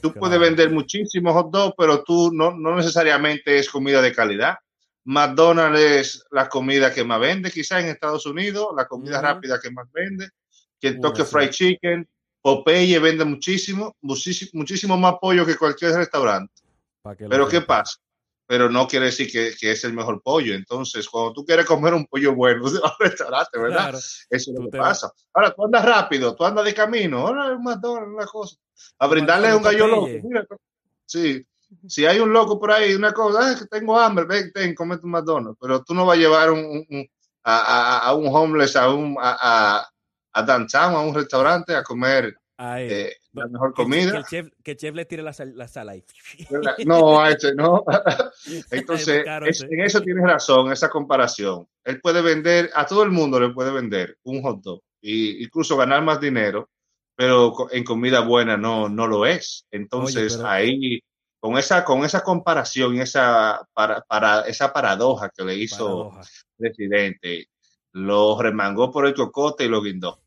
Tú 0.02 0.14
puedes 0.14 0.40
vender 0.40 0.72
muchísimos 0.72 1.34
hot 1.34 1.52
dogs, 1.52 1.76
pero 1.78 2.04
tú 2.04 2.32
no, 2.34 2.52
no 2.52 2.76
necesariamente 2.76 3.58
es 3.58 3.70
comida 3.70 4.02
de 4.02 4.14
calidad. 4.14 4.56
McDonald's 5.04 5.80
es 5.80 6.24
la 6.32 6.48
comida 6.48 6.94
que 6.94 7.04
más 7.04 7.20
vende, 7.20 7.52
quizás 7.52 7.84
en 7.84 7.90
Estados 7.90 8.26
Unidos, 8.26 8.68
la 8.76 8.88
comida 8.88 9.20
rápida 9.20 9.60
que 9.60 9.72
más 9.72 9.92
vende. 9.92 10.30
Kentucky 10.80 11.24
Fried 11.24 11.50
Chicken, 11.50 12.08
Popeye 12.42 13.00
vende 13.00 13.26
muchísimo, 13.26 13.96
muchísimo, 14.02 14.52
muchísimo 14.54 14.98
más 14.98 15.16
pollo 15.20 15.46
que 15.46 15.58
cualquier 15.58 15.94
restaurante. 15.94 16.54
Pero 17.18 17.48
¿qué 17.48 17.62
pasa? 17.62 17.98
Pero 18.52 18.70
no 18.70 18.86
quiere 18.86 19.06
decir 19.06 19.32
que, 19.32 19.54
que, 19.58 19.72
es 19.72 19.82
el 19.86 19.94
mejor 19.94 20.22
pollo. 20.22 20.54
Entonces, 20.54 21.08
cuando 21.08 21.32
tú 21.32 21.46
quieres 21.46 21.66
comer 21.66 21.94
un 21.94 22.06
pollo 22.06 22.36
bueno, 22.36 22.64
vas 22.64 22.74
al 22.84 22.96
restaurante, 23.00 23.58
¿verdad? 23.58 23.96
Eso 23.96 24.28
es 24.30 24.48
lo 24.50 24.70
que 24.70 24.78
pasa. 24.78 25.10
Ahora, 25.34 25.54
tú 25.54 25.64
andas 25.64 25.86
rápido, 25.86 26.36
tú 26.36 26.44
andas 26.44 26.66
de 26.66 26.74
camino, 26.74 27.20
ahora 27.20 27.54
un 27.54 27.64
McDonald's, 27.64 28.14
una 28.14 28.26
cosa. 28.26 28.58
A 29.00 29.08
brindarle 29.08 29.56
un 29.56 29.64
gallo 29.64 29.88
loco. 29.88 30.10
Mira, 30.24 30.46
sí, 31.06 31.48
si 31.88 32.06
hay 32.06 32.20
un 32.20 32.34
loco 32.34 32.60
por 32.60 32.74
ahí, 32.74 32.94
una 32.94 33.14
cosa, 33.14 33.54
es 33.54 33.60
que 33.62 33.68
tengo 33.68 33.98
hambre, 33.98 34.26
ven, 34.26 34.52
ven, 34.54 34.76
comete 34.76 35.06
un 35.06 35.12
McDonald's. 35.12 35.58
Pero 35.62 35.82
tú 35.86 35.94
no 35.94 36.06
vas 36.06 36.18
a 36.18 36.20
llevar 36.20 36.52
un, 36.52 36.86
un, 36.90 37.10
a, 37.46 37.58
a, 37.58 38.00
a, 38.00 38.16
un 38.16 38.28
homeless, 38.36 38.76
a 38.76 38.90
un, 38.90 39.16
a, 39.18 39.38
a, 39.80 39.90
a 40.34 40.44
downtown, 40.44 40.96
a 40.96 41.00
un 41.00 41.16
restaurante 41.16 41.74
a 41.74 41.84
comer 41.84 42.36
eh, 42.60 43.16
la 43.34 43.48
mejor 43.48 43.74
comida. 43.74 44.12
Que, 44.12 44.18
el 44.18 44.26
chef, 44.26 44.50
que 44.64 44.76
chef 44.76 44.96
le 44.96 45.06
tire 45.06 45.24
la, 45.24 45.34
la 45.56 45.68
sala 45.68 45.94
ahí. 45.94 46.04
No, 46.86 47.22
a 47.22 47.32
ese 47.32 47.56
no. 47.56 47.84
Entonces, 48.72 49.26
en 49.26 49.82
eso 49.82 50.02
tienes 50.02 50.24
razón, 50.24 50.72
esa 50.72 50.90
comparación. 50.90 51.68
Él 51.84 52.02
puede 52.02 52.22
vender, 52.22 52.70
a 52.74 52.86
todo 52.86 53.04
el 53.04 53.12
mundo 53.12 53.40
le 53.40 53.50
puede 53.50 53.72
vender 53.72 54.18
un 54.24 54.42
hot 54.42 54.62
dog, 54.62 54.82
e 55.02 55.38
incluso 55.40 55.78
ganar 55.78 56.04
más 56.04 56.20
dinero, 56.20 56.70
pero 57.16 57.54
en 57.72 57.84
comida 57.84 58.22
buena 58.22 58.58
no, 58.58 58.90
no 58.90 59.08
lo 59.08 59.26
es. 59.26 59.66
Entonces 59.72 60.40
ahí, 60.40 61.02
con 61.40 61.58
esa, 61.58 61.84
con 61.84 62.04
esa 62.04 62.24
comparación, 62.24 63.00
esa, 63.00 63.68
para, 63.74 64.02
para 64.02 64.42
esa 64.42 64.72
paradoja 64.74 65.30
que 65.30 65.44
le 65.44 65.56
hizo 65.56 66.12
el 66.20 66.72
presidente, 66.72 67.48
lo 67.94 68.42
remangó 68.42 68.92
por 68.92 69.06
el 69.06 69.14
cocote 69.14 69.66
y 69.66 69.70
lo 69.70 69.82
guindó. 69.82 70.21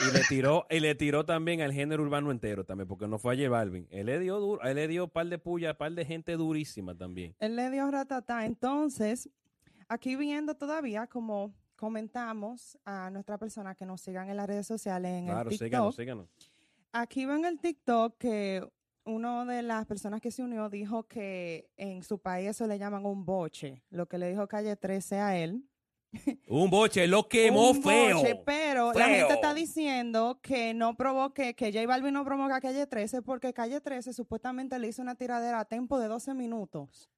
Y 0.00 0.12
le 0.12 0.20
tiró, 0.28 0.66
y 0.70 0.80
le 0.80 0.94
tiró 0.94 1.24
también 1.24 1.60
al 1.60 1.72
género 1.72 2.02
urbano 2.02 2.30
entero 2.30 2.64
también, 2.64 2.88
porque 2.88 3.06
no 3.06 3.18
fue 3.18 3.34
a 3.34 3.36
J 3.36 3.48
Balvin. 3.48 3.86
Él 3.90 4.06
le 4.06 4.18
dio 4.18 4.38
duro, 4.40 4.62
él 4.62 4.76
le 4.76 4.88
dio 4.88 5.08
par 5.08 5.26
de 5.26 5.38
puya, 5.38 5.76
par 5.76 5.92
de 5.92 6.04
gente 6.04 6.32
durísima 6.32 6.96
también. 6.96 7.34
Él 7.38 7.56
le 7.56 7.70
dio 7.70 7.90
ratata. 7.90 8.46
Entonces, 8.46 9.28
aquí 9.88 10.16
viendo 10.16 10.54
todavía 10.54 11.06
como 11.06 11.54
comentamos 11.76 12.78
a 12.84 13.10
nuestra 13.10 13.38
persona 13.38 13.74
que 13.74 13.84
nos 13.84 14.00
sigan 14.00 14.30
en 14.30 14.36
las 14.36 14.46
redes 14.46 14.66
sociales, 14.66 15.12
en 15.12 15.28
el 15.28 15.48
TikTok. 15.48 15.58
Síganos, 15.58 15.96
síganos. 15.96 16.28
Aquí 16.92 17.26
ven 17.26 17.44
el 17.44 17.58
TikTok 17.58 18.16
que 18.18 18.66
una 19.04 19.44
de 19.44 19.62
las 19.62 19.86
personas 19.86 20.20
que 20.20 20.30
se 20.30 20.42
unió 20.42 20.68
dijo 20.68 21.04
que 21.04 21.68
en 21.76 22.02
su 22.02 22.18
país 22.18 22.50
eso 22.50 22.66
le 22.66 22.78
llaman 22.78 23.04
un 23.04 23.24
boche, 23.24 23.82
lo 23.90 24.06
que 24.06 24.18
le 24.18 24.28
dijo 24.28 24.46
Calle 24.46 24.76
13 24.76 25.16
a 25.16 25.36
él. 25.38 25.64
Un 26.46 26.70
boche, 26.70 27.06
lo 27.06 27.28
quemó 27.28 27.70
un 27.70 27.82
feo. 27.82 28.18
Boche, 28.18 28.36
pero 28.44 28.92
la 28.92 29.06
gente 29.06 29.34
está 29.34 29.54
diciendo 29.54 30.38
que 30.42 30.74
no 30.74 30.96
provoque, 30.96 31.54
que 31.54 31.72
J 31.72 31.86
Balvin 31.86 32.12
no 32.12 32.24
provoca 32.24 32.56
a 32.56 32.60
Calle 32.60 32.86
13 32.86 33.22
porque 33.22 33.52
Calle 33.52 33.80
13 33.80 34.12
supuestamente 34.12 34.78
le 34.78 34.88
hizo 34.88 35.00
una 35.02 35.14
tiradera 35.14 35.60
a 35.60 35.64
tiempo 35.64 35.98
de 35.98 36.08
12 36.08 36.34
minutos. 36.34 37.10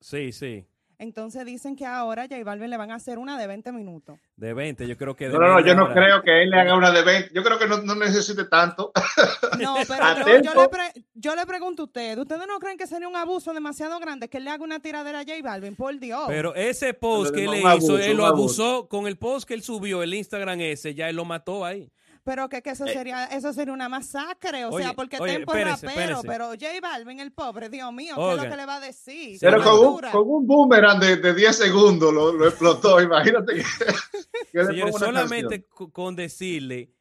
Sí, 0.00 0.32
sí. 0.32 0.66
Entonces 0.98 1.44
dicen 1.44 1.76
que 1.76 1.86
ahora 1.86 2.22
J 2.28 2.42
Balvin 2.44 2.70
le 2.70 2.76
van 2.76 2.90
a 2.90 2.96
hacer 2.96 3.18
una 3.18 3.38
de 3.38 3.46
20 3.46 3.72
minutos. 3.72 4.18
De 4.36 4.54
20, 4.54 4.86
yo 4.86 4.96
creo 4.96 5.14
que 5.14 5.28
de 5.28 5.38
No, 5.38 5.40
no, 5.40 5.60
yo 5.60 5.74
no 5.74 5.92
creo 5.92 6.22
que 6.22 6.42
él 6.42 6.50
le 6.50 6.60
haga 6.60 6.76
una 6.76 6.90
de 6.90 7.02
20. 7.02 7.30
Yo 7.34 7.42
creo 7.42 7.58
que 7.58 7.66
no, 7.66 7.78
no 7.82 7.94
necesite 7.94 8.44
tanto. 8.44 8.92
No, 9.60 9.76
pero 9.86 10.40
yo, 10.42 10.54
le 10.54 11.04
yo, 11.14 11.36
le 11.36 11.46
pregunto 11.46 11.82
a 11.82 11.84
ustedes, 11.84 12.18
¿ustedes 12.18 12.46
no 12.48 12.58
creen 12.58 12.76
que 12.76 12.86
sería 12.86 13.06
un 13.06 13.14
abuso 13.14 13.52
demasiado 13.52 14.00
grande 14.00 14.28
que 14.28 14.38
él 14.38 14.44
le 14.44 14.50
haga 14.50 14.64
una 14.64 14.80
tiradera 14.80 15.20
a 15.20 15.24
J 15.24 15.34
Balvin? 15.42 15.76
Por 15.76 15.98
Dios. 16.00 16.24
Pero 16.26 16.54
ese 16.54 16.94
post 16.94 17.34
que 17.34 17.44
él 17.44 17.50
le 17.50 17.76
hizo, 17.76 17.98
él 17.98 18.16
lo 18.16 18.26
abusó 18.26 18.88
con 18.88 19.06
el 19.06 19.18
post 19.18 19.46
que 19.46 19.54
él 19.54 19.62
subió, 19.62 20.02
el 20.02 20.14
Instagram 20.14 20.60
ese, 20.60 20.94
ya 20.94 21.08
él 21.08 21.16
lo 21.16 21.24
mató 21.24 21.64
ahí 21.64 21.92
pero 22.24 22.48
que, 22.48 22.62
que 22.62 22.70
eso 22.70 22.84
eh, 22.86 22.92
sería 22.92 23.24
eso 23.26 23.52
sería 23.52 23.72
una 23.74 23.88
masacre, 23.88 24.64
o 24.64 24.76
sea, 24.76 24.94
porque 24.94 25.18
Tempo 25.18 25.54
es 25.54 25.82
rapero, 25.82 26.20
pero 26.22 26.48
J 26.50 26.66
Balvin, 26.80 27.20
el 27.20 27.32
pobre, 27.32 27.68
Dios 27.68 27.92
mío, 27.92 28.14
¿qué 28.16 28.30
es 28.30 28.36
lo 28.36 28.50
que 28.50 28.56
le 28.56 28.66
va 28.66 28.76
a 28.76 28.80
decir? 28.80 29.38
Pero 29.40 29.62
con 29.62 29.78
un, 29.86 30.00
con 30.10 30.22
un, 30.26 30.46
boomerang 30.46 31.00
de, 31.00 31.16
de 31.16 31.34
10 31.34 31.56
segundos 31.56 32.12
lo, 32.12 32.32
lo 32.32 32.46
explotó, 32.46 33.00
imagínate 33.02 33.54
que, 33.54 34.64
Señores, 34.64 34.96
solamente 34.96 35.66
con 35.92 36.16
decirle 36.16 36.92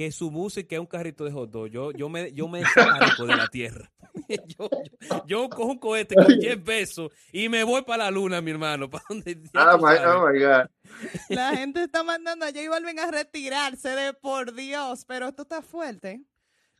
que 0.00 0.10
su 0.10 0.30
música 0.30 0.76
es 0.76 0.80
un 0.80 0.86
carrito 0.86 1.26
de 1.26 1.30
hot 1.30 1.50
dog. 1.50 1.66
Yo, 1.66 1.92
yo 1.92 2.08
me, 2.08 2.32
yo 2.32 2.48
me 2.48 2.60
de 2.60 3.36
la 3.36 3.48
tierra. 3.48 3.92
Yo, 4.28 4.68
yo, 5.26 5.48
cojo 5.48 5.72
un 5.72 5.78
cohete 5.78 6.14
con 6.14 6.38
10 6.38 6.56
pesos 6.58 7.12
y 7.32 7.48
me 7.48 7.64
voy 7.64 7.82
para 7.82 8.04
la 8.04 8.10
luna, 8.10 8.40
mi 8.40 8.50
hermano. 8.50 8.88
Para 8.88 9.04
donde, 9.08 9.40
oh, 9.54 9.78
my, 9.78 9.94
oh 10.06 10.28
my 10.28 10.38
God. 10.38 10.66
La 11.28 11.56
gente 11.56 11.82
está 11.84 12.02
mandando 12.02 12.44
a 12.44 12.48
J 12.48 12.68
Balvin 12.68 12.98
a 12.98 13.10
retirarse 13.10 13.90
de 13.90 14.12
por 14.12 14.54
Dios, 14.54 15.04
pero 15.06 15.28
esto 15.28 15.42
está 15.42 15.62
fuerte. 15.62 16.22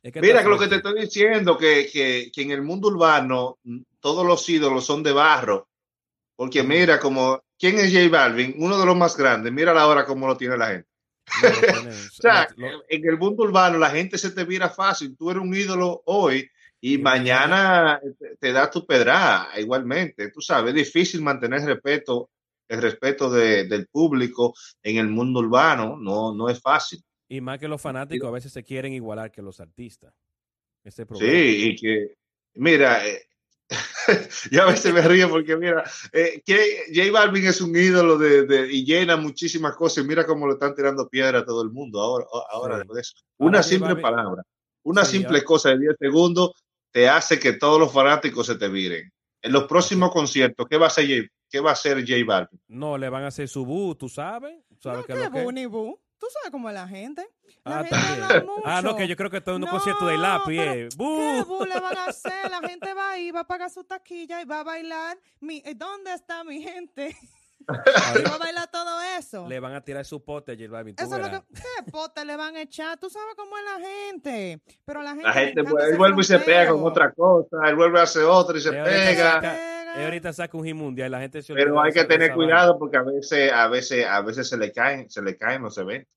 Mira 0.03 0.43
que 0.43 0.49
lo 0.49 0.57
que 0.57 0.67
te 0.67 0.77
estoy 0.77 1.01
diciendo, 1.01 1.57
que, 1.57 1.89
que, 1.91 2.31
que 2.33 2.41
en 2.41 2.51
el 2.51 2.63
mundo 2.63 2.87
urbano 2.87 3.59
mm, 3.63 3.81
todos 3.99 4.25
los 4.25 4.47
ídolos 4.49 4.85
son 4.85 5.03
de 5.03 5.11
barro. 5.11 5.69
Porque 6.35 6.63
mira, 6.63 6.99
como, 6.99 7.43
¿quién 7.57 7.77
es 7.79 7.93
J 7.93 8.09
Balvin? 8.09 8.55
Uno 8.57 8.79
de 8.79 8.85
los 8.85 8.95
más 8.95 9.15
grandes. 9.15 9.53
Mira 9.53 9.73
la 9.73 9.87
hora 9.87 10.05
como 10.05 10.27
lo 10.27 10.35
tiene 10.35 10.57
la 10.57 10.67
gente. 10.67 10.90
o 11.87 12.21
sea, 12.21 12.47
en 12.89 13.07
el 13.07 13.17
mundo 13.17 13.43
urbano 13.43 13.77
la 13.77 13.89
gente 13.89 14.17
se 14.17 14.31
te 14.31 14.45
mira 14.45 14.69
fácil. 14.69 15.15
Tú 15.17 15.31
eres 15.31 15.43
un 15.43 15.53
ídolo 15.53 16.01
hoy 16.05 16.49
y 16.79 16.97
mañana 16.97 18.01
te, 18.39 18.51
da 18.51 18.69
tu 18.69 18.85
pedrada 18.85 19.59
igualmente. 19.59 20.31
Tú 20.31 20.41
sabes, 20.41 20.69
es 20.69 20.75
difícil 20.75 21.21
mantener 21.21 21.61
respeto, 21.61 22.29
el 22.67 22.81
respeto 22.81 23.29
del 23.29 23.87
público 23.87 24.53
en 24.81 24.97
el 24.97 25.07
mundo 25.07 25.39
urbano. 25.39 25.97
No, 25.97 26.33
no 26.33 26.49
es 26.49 26.59
fácil. 26.59 27.03
Y 27.29 27.39
más 27.39 27.59
que 27.59 27.67
los 27.67 27.81
fanáticos 27.81 28.27
a 28.27 28.31
veces 28.31 28.51
se 28.51 28.63
quieren 28.63 28.93
igualar 28.93 29.31
que 29.31 29.41
los 29.41 29.59
artistas. 29.59 30.13
sí, 30.83 31.69
y 31.69 31.75
que, 31.75 32.15
mira, 32.55 33.07
eh, 33.07 33.21
yo 34.51 34.63
a 34.63 34.65
veces 34.65 34.93
me 34.93 35.01
río 35.01 35.29
porque 35.29 35.55
mira, 35.55 35.83
eh, 36.11 36.41
que 36.45 36.85
J 36.93 37.11
Balvin 37.11 37.45
es 37.45 37.61
un 37.61 37.75
ídolo 37.75 38.17
de, 38.17 38.67
y 38.71 38.85
llena 38.85 39.17
muchísimas 39.17 39.75
cosas. 39.75 40.05
mira 40.05 40.25
cómo 40.25 40.47
le 40.47 40.53
están 40.53 40.75
tirando 40.75 41.07
piedra 41.07 41.39
a 41.39 41.45
todo 41.45 41.63
el 41.63 41.71
mundo 41.71 42.01
ahora, 42.01 42.25
ahora 42.51 42.77
de 42.79 42.85
eso. 42.99 43.13
Una 43.37 43.63
simple 43.63 43.95
palabra, 43.95 44.43
una 44.83 45.05
simple 45.05 45.43
cosa 45.43 45.69
de 45.69 45.79
10 45.79 45.95
segundos 45.99 46.51
te 46.91 47.07
hace 47.07 47.39
que 47.39 47.53
todos 47.53 47.79
los 47.79 47.91
fanáticos 47.91 48.47
se 48.47 48.55
te 48.55 48.67
miren. 48.67 49.11
En 49.41 49.53
los 49.53 49.63
próximos 49.63 50.11
conciertos, 50.11 50.67
¿qué 50.69 50.77
va 50.77 50.85
a 50.85 50.87
hacer 50.87 51.07
J, 51.07 51.27
qué 51.49 51.59
va 51.59 51.71
a 51.71 51.73
hacer 51.73 51.99
J 52.01 52.23
Balvin? 52.25 52.61
No, 52.67 52.97
le 52.97 53.09
van 53.09 53.23
a 53.23 53.27
hacer 53.27 53.47
su 53.47 53.65
boo, 53.65 53.95
¿tú 53.95 54.09
sabes? 54.09 54.53
¿Sabes 54.79 55.07
no, 55.07 55.15
qué, 55.31 55.43
es 55.43 55.53
ni 55.53 55.65
boo. 55.65 55.99
Tú 56.21 56.27
sabes 56.31 56.51
cómo 56.51 56.69
es 56.69 56.75
la 56.75 56.87
gente. 56.87 57.27
La 57.65 57.79
ah, 57.79 57.83
gente 57.83 57.97
ah, 58.63 58.81
no, 58.83 58.95
que 58.95 59.07
yo 59.07 59.15
creo 59.15 59.31
que 59.31 59.37
es 59.37 59.47
un 59.47 59.65
concierto 59.65 60.05
de 60.05 60.19
lápiz. 60.19 60.59
Eh. 60.59 60.89
¿Qué 60.95 61.65
le 61.67 61.79
van 61.79 61.97
a 61.97 62.05
hacer? 62.05 62.51
La 62.51 62.59
gente 62.59 62.93
va 62.93 63.09
a 63.09 63.17
ir, 63.17 63.35
va 63.35 63.39
a 63.39 63.47
pagar 63.47 63.71
su 63.71 63.83
taquilla 63.83 64.39
y 64.39 64.45
va 64.45 64.59
a 64.59 64.63
bailar. 64.63 65.17
Mi, 65.39 65.61
¿Dónde 65.75 66.13
está 66.13 66.43
mi 66.43 66.61
gente? 66.61 67.17
va 67.67 68.35
a 68.35 68.37
bailar 68.37 68.69
todo 68.69 69.01
eso. 69.17 69.47
Le 69.47 69.59
van 69.59 69.73
a 69.73 69.81
tirar 69.81 70.05
su 70.05 70.23
pote 70.23 70.51
a 70.51 70.55
J 70.55 70.67
Balvin. 70.69 70.93
Eso 70.95 71.15
es 71.15 71.21
lo 71.23 71.31
que, 71.31 71.41
¿Qué 71.55 71.91
pote 71.91 72.23
le 72.23 72.35
van 72.35 72.55
a 72.55 72.61
echar? 72.61 72.99
Tú 72.99 73.09
sabes 73.09 73.33
cómo 73.35 73.57
es 73.57 73.63
la 73.63 73.87
gente. 73.87 74.61
Pero 74.85 75.01
la 75.01 75.15
gente. 75.15 75.23
La 75.23 75.33
gente 75.33 75.61
él 75.61 75.97
vuelve 75.97 76.21
y 76.21 76.23
se 76.23 76.37
pega 76.37 76.69
con 76.69 76.83
otra 76.83 77.11
cosa. 77.11 77.67
Él 77.67 77.75
vuelve 77.75 77.99
a 77.99 78.03
hacer 78.03 78.25
otra 78.25 78.59
y 78.59 78.61
se 78.61 78.71
pega. 78.71 79.70
Y 79.97 80.03
ahorita 80.03 80.33
saca 80.33 80.57
un 80.57 80.77
mundial 80.77 81.11
la 81.11 81.19
gente 81.19 81.41
se 81.41 81.53
Pero 81.53 81.81
hay 81.81 81.91
que 81.91 82.05
tener 82.05 82.33
cuidado 82.33 82.77
porque 82.79 82.97
a 82.97 83.03
veces, 83.03 83.51
a 83.51 83.67
veces, 83.67 84.05
a 84.05 84.21
veces 84.21 84.47
se 84.47 84.57
le 84.57 84.71
caen, 84.71 85.09
se 85.09 85.21
le 85.21 85.37
caen 85.37 85.63
los 85.63 85.77
eventos. 85.77 86.11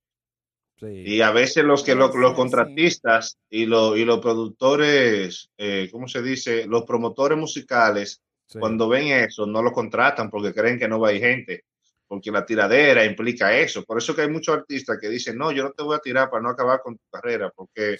Y 0.81 1.21
a 1.21 1.31
veces 1.31 1.64
los 1.64 1.83
que 1.83 1.95
los, 1.95 2.11
contratistas 2.35 3.38
y, 3.49 3.64
los, 3.64 3.97
y 3.97 4.04
los 4.04 4.19
productores, 4.19 5.49
eh, 5.57 5.88
¿cómo 5.90 6.09
se 6.09 6.21
dice? 6.21 6.66
Los 6.66 6.85
promotores 6.85 7.38
musicales, 7.38 8.21
cuando 8.59 8.88
ven 8.88 9.09
eso, 9.09 9.47
no 9.47 9.62
lo 9.62 9.73
contratan 9.73 10.31
porque 10.31 10.52
creen 10.52 10.78
que 10.78 10.88
no 10.88 11.00
va 11.00 11.09
a 11.09 11.12
ir 11.12 11.23
gente, 11.23 11.64
porque 12.07 12.31
la 12.31 12.45
tiradera 12.45 13.04
implica 13.04 13.57
eso. 13.57 13.83
Por 13.85 13.99
eso 13.99 14.14
que 14.14 14.23
hay 14.23 14.28
muchos 14.28 14.57
artistas 14.57 14.99
que 15.00 15.09
dicen, 15.09 15.38
no, 15.38 15.52
yo 15.52 15.62
no 15.62 15.71
te 15.71 15.83
voy 15.83 15.97
a 15.97 16.00
tirar 16.00 16.28
para 16.28 16.43
no 16.43 16.50
acabar 16.50 16.81
con 16.83 16.97
tu 16.97 17.04
carrera, 17.11 17.50
porque, 17.54 17.97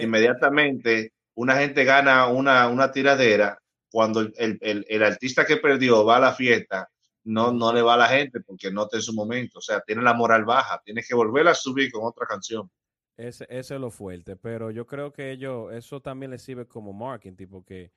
inmediatamente 0.00 1.12
una 1.36 1.56
gente 1.56 1.84
gana 1.84 2.28
una, 2.28 2.68
una 2.68 2.90
tiradera 2.90 3.58
cuando 3.94 4.22
el, 4.22 4.58
el, 4.60 4.84
el, 4.88 5.02
artista 5.04 5.46
que 5.46 5.58
perdió 5.58 6.04
va 6.04 6.16
a 6.16 6.20
la 6.20 6.34
fiesta 6.34 6.90
no, 7.22 7.52
no 7.52 7.72
le 7.72 7.80
va 7.80 7.94
a 7.94 7.96
la 7.96 8.08
gente 8.08 8.40
porque 8.40 8.68
no 8.72 8.82
está 8.82 8.96
en 8.96 9.04
su 9.04 9.14
momento. 9.14 9.60
O 9.60 9.62
sea, 9.62 9.80
tiene 9.82 10.02
la 10.02 10.14
moral 10.14 10.44
baja, 10.44 10.82
tiene 10.84 11.00
que 11.00 11.14
volver 11.14 11.46
a 11.46 11.54
subir 11.54 11.92
con 11.92 12.04
otra 12.04 12.26
canción. 12.26 12.68
Ese, 13.16 13.46
ese 13.48 13.74
es 13.76 13.80
lo 13.80 13.92
fuerte, 13.92 14.34
pero 14.34 14.72
yo 14.72 14.84
creo 14.84 15.12
que 15.12 15.30
ellos, 15.30 15.72
eso 15.72 16.00
también 16.00 16.32
les 16.32 16.42
sirve 16.42 16.66
como 16.66 16.92
marketing, 16.92 17.36
tipo 17.36 17.64
que 17.64 17.92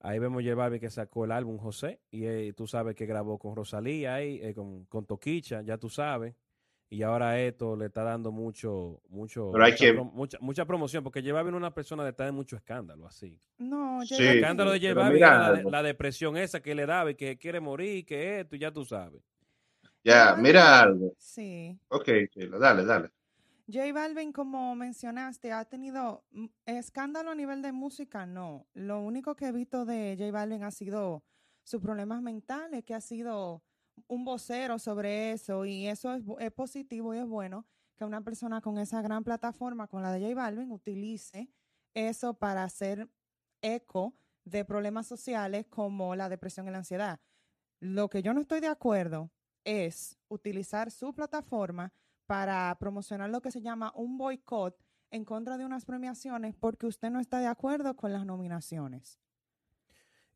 ahí 0.00 0.18
vemos 0.18 0.42
J 0.42 0.78
que 0.78 0.88
sacó 0.88 1.26
el 1.26 1.32
álbum 1.32 1.58
José 1.58 2.00
y 2.10 2.24
eh, 2.24 2.54
tú 2.56 2.66
sabes 2.66 2.96
que 2.96 3.04
grabó 3.04 3.38
con 3.38 3.54
Rosalía 3.54 4.14
ahí, 4.14 4.40
eh, 4.42 4.54
con, 4.54 4.86
con 4.86 5.04
Toquicha, 5.04 5.60
ya 5.60 5.76
tú 5.76 5.90
sabes 5.90 6.34
y 6.88 7.02
ahora 7.02 7.40
esto 7.40 7.76
le 7.76 7.86
está 7.86 8.04
dando 8.04 8.30
mucho, 8.30 9.00
mucho, 9.08 9.52
mucha, 10.12 10.38
mucha, 10.40 10.64
promoción, 10.64 11.02
porque 11.02 11.22
lleva 11.22 11.42
bien 11.42 11.54
una 11.54 11.74
persona 11.74 12.04
de 12.04 12.10
estar 12.10 12.28
en 12.28 12.34
mucho 12.34 12.56
escándalo, 12.56 13.06
así. 13.06 13.40
No, 13.58 14.02
el 14.02 14.08
escándalo 14.10 14.70
de 14.70 14.80
llevar 14.80 15.12
la, 15.14 15.62
la, 15.64 15.82
depresión 15.82 16.36
esa 16.36 16.60
que 16.60 16.74
le 16.74 16.86
daba 16.86 17.10
y 17.10 17.14
que 17.16 17.36
quiere 17.36 17.58
morir, 17.60 18.04
que 18.06 18.40
esto, 18.40 18.56
ya 18.56 18.70
tú 18.70 18.84
sabes. 18.84 19.20
Ya, 20.04 20.36
mira 20.36 20.80
algo. 20.82 21.14
Sí. 21.18 21.76
Ok, 21.88 22.08
dale, 22.60 22.84
dale. 22.84 23.10
J 23.68 23.92
Balvin, 23.92 24.32
como 24.32 24.76
mencionaste, 24.76 25.50
ha 25.50 25.64
tenido 25.64 26.22
escándalo 26.66 27.32
a 27.32 27.34
nivel 27.34 27.62
de 27.62 27.72
música, 27.72 28.24
no. 28.24 28.68
Lo 28.74 29.00
único 29.00 29.34
que 29.34 29.46
he 29.46 29.52
visto 29.52 29.84
de 29.84 30.14
J 30.16 30.30
Balvin 30.30 30.62
ha 30.62 30.70
sido 30.70 31.24
sus 31.64 31.82
problemas 31.82 32.22
mentales, 32.22 32.84
que 32.84 32.94
ha 32.94 33.00
sido 33.00 33.64
un 34.08 34.24
vocero 34.24 34.78
sobre 34.78 35.32
eso 35.32 35.64
y 35.64 35.86
eso 35.86 36.14
es, 36.38 36.52
positivo 36.52 37.14
y 37.14 37.18
es 37.18 37.26
bueno 37.26 37.66
que 37.96 38.04
una 38.04 38.20
persona 38.20 38.60
con 38.60 38.78
esa 38.78 39.02
gran 39.02 39.24
plataforma, 39.24 39.88
con 39.88 40.02
la 40.02 40.12
de 40.12 40.20
J 40.20 40.34
Balvin, 40.34 40.70
utilice 40.70 41.48
eso 41.94 42.34
para 42.34 42.62
hacer 42.62 43.08
eco 43.62 44.14
de 44.44 44.64
problemas 44.64 45.06
sociales 45.06 45.66
como 45.66 46.14
la 46.14 46.28
depresión 46.28 46.68
y 46.68 46.70
la 46.70 46.78
ansiedad. 46.78 47.20
Lo 47.80 48.08
que 48.08 48.22
yo 48.22 48.34
no 48.34 48.40
estoy 48.40 48.60
de 48.60 48.68
acuerdo 48.68 49.30
es 49.64 50.18
utilizar 50.28 50.90
su 50.90 51.14
plataforma 51.14 51.92
para 52.26 52.76
promocionar 52.78 53.30
lo 53.30 53.40
que 53.40 53.50
se 53.50 53.62
llama 53.62 53.92
un 53.94 54.18
boicot 54.18 54.76
en 55.10 55.24
contra 55.24 55.56
de 55.56 55.64
unas 55.64 55.84
premiaciones 55.84 56.54
porque 56.54 56.86
usted 56.86 57.10
no 57.10 57.20
está 57.20 57.38
de 57.38 57.46
acuerdo 57.46 57.94
con 57.96 58.12
las 58.12 58.26
nominaciones. 58.26 59.20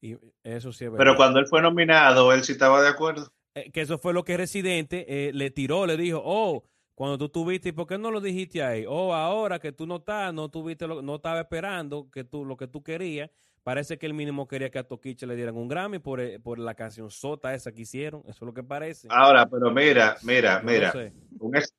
Y 0.00 0.16
eso 0.42 0.72
sí 0.72 0.86
Pero 0.96 1.14
cuando 1.14 1.40
él 1.40 1.46
fue 1.46 1.60
nominado, 1.60 2.32
él 2.32 2.42
sí 2.42 2.52
estaba 2.52 2.80
de 2.80 2.88
acuerdo. 2.88 3.32
Eh, 3.54 3.70
que 3.72 3.80
eso 3.80 3.98
fue 3.98 4.12
lo 4.12 4.24
que 4.24 4.36
Residente 4.36 5.06
eh, 5.08 5.32
le 5.32 5.50
tiró, 5.50 5.86
le 5.86 5.96
dijo, 5.96 6.20
oh, 6.24 6.64
Cuando 6.94 7.18
tú 7.18 7.28
tuviste, 7.28 7.70
¿y 7.70 7.72
por 7.72 7.86
qué 7.86 7.98
no 7.98 8.10
lo 8.10 8.20
dijiste 8.20 8.62
ahí? 8.62 8.84
Oh, 8.86 9.14
ahora 9.14 9.58
que 9.58 9.72
tú 9.72 9.86
no 9.86 9.96
estás, 9.96 10.32
no 10.34 10.48
tuviste, 10.48 10.86
lo, 10.86 11.02
no 11.02 11.16
estaba 11.16 11.40
esperando 11.40 12.10
que 12.10 12.24
tú, 12.24 12.44
lo 12.44 12.56
que 12.56 12.68
tú 12.68 12.82
querías. 12.82 13.30
Parece 13.62 13.98
que 13.98 14.06
el 14.06 14.14
mínimo 14.14 14.48
quería 14.48 14.70
que 14.70 14.78
a 14.78 14.84
Toquiche 14.84 15.26
le 15.26 15.36
dieran 15.36 15.54
un 15.54 15.68
Grammy 15.68 15.98
por, 15.98 16.20
eh, 16.20 16.38
por 16.40 16.58
la 16.58 16.74
canción 16.74 17.10
sota 17.10 17.52
esa 17.52 17.72
que 17.72 17.82
hicieron. 17.82 18.22
Eso 18.22 18.30
es 18.32 18.42
lo 18.42 18.54
que 18.54 18.62
parece. 18.62 19.08
Ahora, 19.10 19.46
pero 19.46 19.70
mira, 19.70 20.16
mira, 20.22 20.62
mira. 20.64 20.92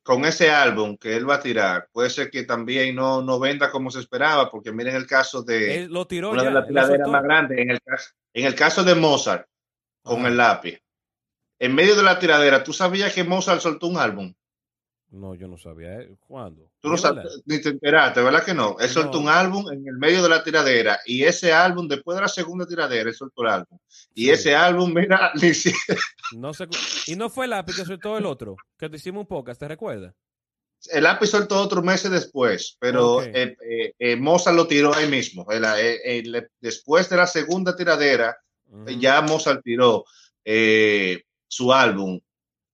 con, 0.04 0.26
ese 0.26 0.52
álbum 0.52 0.96
que 0.96 1.16
él 1.16 1.28
va 1.28 1.36
a 1.36 1.42
tirar, 1.42 1.88
puede 1.92 2.12
ser 2.12 2.30
que 2.30 2.44
también 2.44 2.96
no, 2.96 3.24
no 3.24 3.40
venda 3.40 3.72
como 3.72 3.90
se 3.90 4.00
esperaba, 4.00 4.50
porque 4.52 4.72
miren 4.72 4.96
el 4.96 5.08
caso 5.08 5.42
de 5.42 5.88
lo 5.90 6.06
tiró 6.06 6.32
una 6.32 6.44
de 6.44 6.52
las 6.52 6.68
tiraderas 6.68 7.10
más 7.10 7.24
grandes. 7.24 7.58
En 7.58 7.72
el, 7.72 7.82
caso, 7.82 8.10
en 8.34 8.46
el 8.46 8.56
caso 8.56 8.84
de 8.84 8.94
Mozart, 8.94 9.48
con 10.04 10.26
el 10.28 10.38
lápiz. 10.38 10.81
En 11.62 11.76
medio 11.76 11.96
de 11.96 12.02
la 12.02 12.18
tiradera, 12.18 12.64
¿tú 12.64 12.74
sabías 12.74 13.14
que 13.14 13.24
Mozart 13.24 13.62
soltó 13.62 13.86
un 13.86 13.98
álbum? 13.98 14.34
No, 15.12 15.36
yo 15.36 15.48
no 15.48 15.60
sabía. 15.60 16.00
¿eh? 16.00 16.16
¿Cuándo? 16.20 16.72
Tú 16.80 16.90
no 16.90 16.98
sabes, 16.98 17.44
ni 17.46 17.62
te 17.62 17.70
enteraste, 17.70 18.20
¿verdad 18.24 18.44
que 18.44 18.56
no? 18.56 18.78
Él 18.80 18.90
soltó 18.90 19.20
un 19.20 19.30
álbum 19.30 19.72
en 19.72 19.88
el 19.88 19.96
medio 19.98 20.24
de 20.24 20.30
la 20.30 20.44
tiradera 20.44 21.00
y 21.06 21.22
ese 21.22 21.54
álbum, 21.54 21.88
después 21.88 22.16
de 22.16 22.22
la 22.22 22.30
segunda 22.30 22.66
tiradera, 22.66 23.08
él 23.08 23.16
soltó 23.16 23.44
el 23.44 23.50
álbum. 23.50 23.78
Y 24.16 24.32
ese 24.32 24.56
álbum, 24.56 24.92
mira, 24.92 25.32
no 26.36 26.52
sé, 26.52 26.68
y 27.06 27.16
no 27.16 27.30
fue 27.30 27.46
el 27.46 27.52
lápiz 27.52 27.76
que 27.76 27.86
soltó 27.86 28.18
el 28.18 28.26
otro, 28.26 28.56
que 28.76 28.90
te 28.90 28.96
hicimos 28.96 29.22
un 29.22 29.28
poco, 29.28 29.54
¿te 29.54 29.68
recuerdas? 29.68 30.16
El 30.90 31.04
lápiz 31.04 31.28
soltó 31.28 31.62
otro 31.62 31.84
meses 31.84 32.10
después, 32.10 32.76
pero 32.80 33.22
eh, 33.22 33.56
eh, 33.70 33.94
eh, 34.00 34.16
Mozart 34.16 34.56
lo 34.56 34.66
tiró 34.66 34.96
ahí 34.96 35.08
mismo. 35.08 35.46
después 36.60 37.08
de 37.08 37.18
la 37.18 37.28
segunda 37.28 37.76
tiradera, 37.76 38.36
ya 38.98 39.22
Mozart 39.22 39.62
tiró 39.64 40.06
su 41.52 41.74
álbum 41.74 42.20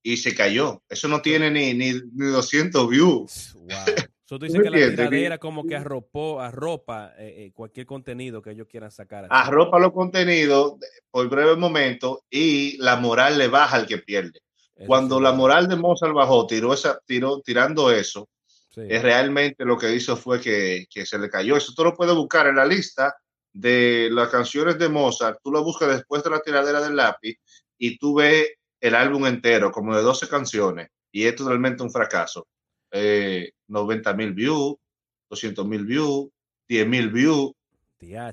y 0.03 0.17
se 0.17 0.35
cayó. 0.35 0.83
Eso 0.87 1.07
no 1.07 1.21
tiene 1.21 1.49
ni, 1.49 1.73
ni, 1.73 1.91
200 1.91 2.87
views. 2.87 3.53
Wow. 3.55 3.67
Eso 4.27 4.37
tú 4.37 4.45
dices 4.45 4.61
que 4.61 4.69
la 4.69 4.89
tiradera 4.89 5.37
como 5.37 5.65
que 5.65 5.75
arropó, 5.75 6.41
arropa 6.41 7.13
eh, 7.17 7.45
eh, 7.45 7.51
cualquier 7.53 7.85
contenido 7.85 8.41
que 8.41 8.51
ellos 8.51 8.67
quieran 8.69 8.91
sacar. 8.91 9.25
Arropa 9.29 9.79
los 9.79 9.93
contenidos 9.93 10.73
por 11.09 11.29
breve 11.29 11.55
momento 11.55 12.25
y 12.29 12.77
la 12.77 12.97
moral 12.97 13.37
le 13.37 13.47
baja 13.47 13.77
al 13.77 13.87
que 13.87 13.99
pierde. 13.99 14.41
Cuando 14.85 15.19
la 15.19 15.31
moral 15.31 15.67
de 15.67 15.77
Mozart 15.77 16.13
bajó, 16.13 16.45
tiró 16.45 16.73
esa, 16.73 16.99
tiró, 17.05 17.39
tirando 17.39 17.89
eso, 17.89 18.29
es 18.75 19.01
realmente 19.01 19.65
lo 19.65 19.77
que 19.77 19.95
hizo 19.95 20.15
fue 20.17 20.39
que, 20.39 20.85
que, 20.89 21.05
se 21.05 21.17
le 21.17 21.29
cayó. 21.29 21.55
Eso 21.55 21.73
tú 21.73 21.83
lo 21.83 21.95
puedes 21.95 22.13
buscar 22.13 22.47
en 22.47 22.57
la 22.57 22.65
lista 22.65 23.15
de 23.53 24.09
las 24.11 24.29
canciones 24.29 24.77
de 24.77 24.89
Mozart. 24.89 25.39
Tú 25.41 25.51
lo 25.51 25.63
buscas 25.63 25.89
después 25.89 26.21
de 26.21 26.29
la 26.29 26.41
tiradera 26.41 26.81
del 26.81 26.95
lápiz 26.95 27.37
y 27.77 27.97
tú 27.97 28.15
ves 28.15 28.49
el 28.79 28.95
álbum 28.95 29.25
entero, 29.25 29.71
como 29.71 29.95
de 29.95 30.01
12 30.01 30.27
canciones, 30.27 30.89
y 31.11 31.25
es 31.25 31.35
totalmente 31.35 31.83
un 31.83 31.91
fracaso. 31.91 32.47
Eh, 32.91 33.51
90 33.67 34.13
mil 34.13 34.33
views, 34.33 34.75
200 35.29 35.67
mil 35.67 35.85
views, 35.85 36.29
10 36.67 36.87
mil 36.87 37.09
views. 37.09 37.51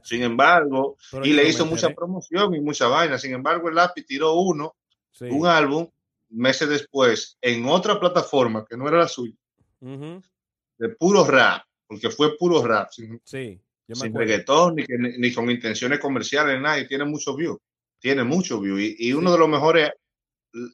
Sin 0.03 0.23
embargo, 0.23 0.97
y 1.23 1.33
le 1.33 1.49
hizo 1.49 1.65
mucha 1.65 1.89
promoción 1.91 2.55
y 2.55 2.61
mucha 2.61 2.87
vaina. 2.87 3.19
Sin 3.19 3.33
embargo, 3.33 3.69
el 3.69 3.75
lápiz 3.75 4.05
tiró 4.05 4.35
uno, 4.35 4.77
un 5.21 5.47
álbum, 5.47 5.89
meses 6.29 6.69
después, 6.69 7.39
en 7.41 7.67
otra 7.67 7.99
plataforma 7.99 8.67
que 8.69 8.77
no 8.77 8.87
era 8.89 8.99
la 8.99 9.09
suya, 9.09 9.35
de 9.81 10.89
puro 10.99 11.25
rap, 11.25 11.65
porque 11.87 12.11
fue 12.11 12.37
puro 12.37 12.63
rap, 12.63 12.91
sin, 12.91 13.21
sí, 13.25 13.59
reggaetón, 13.89 14.77
ni, 14.77 14.85
ni, 15.19 15.33
con 15.33 15.51
intenciones 15.51 15.99
comerciales, 15.99 16.61
nada, 16.61 16.79
y 16.79 16.89
tiene 16.89 17.05
muchos 17.05 17.37
views. 17.37 17.59
Tiene 17.99 18.25
muchos 18.25 18.61
views. 18.61 18.81
Y, 18.99 19.13
uno 19.13 19.33
de 19.33 19.39
los 19.39 19.49
mejores 19.49 19.91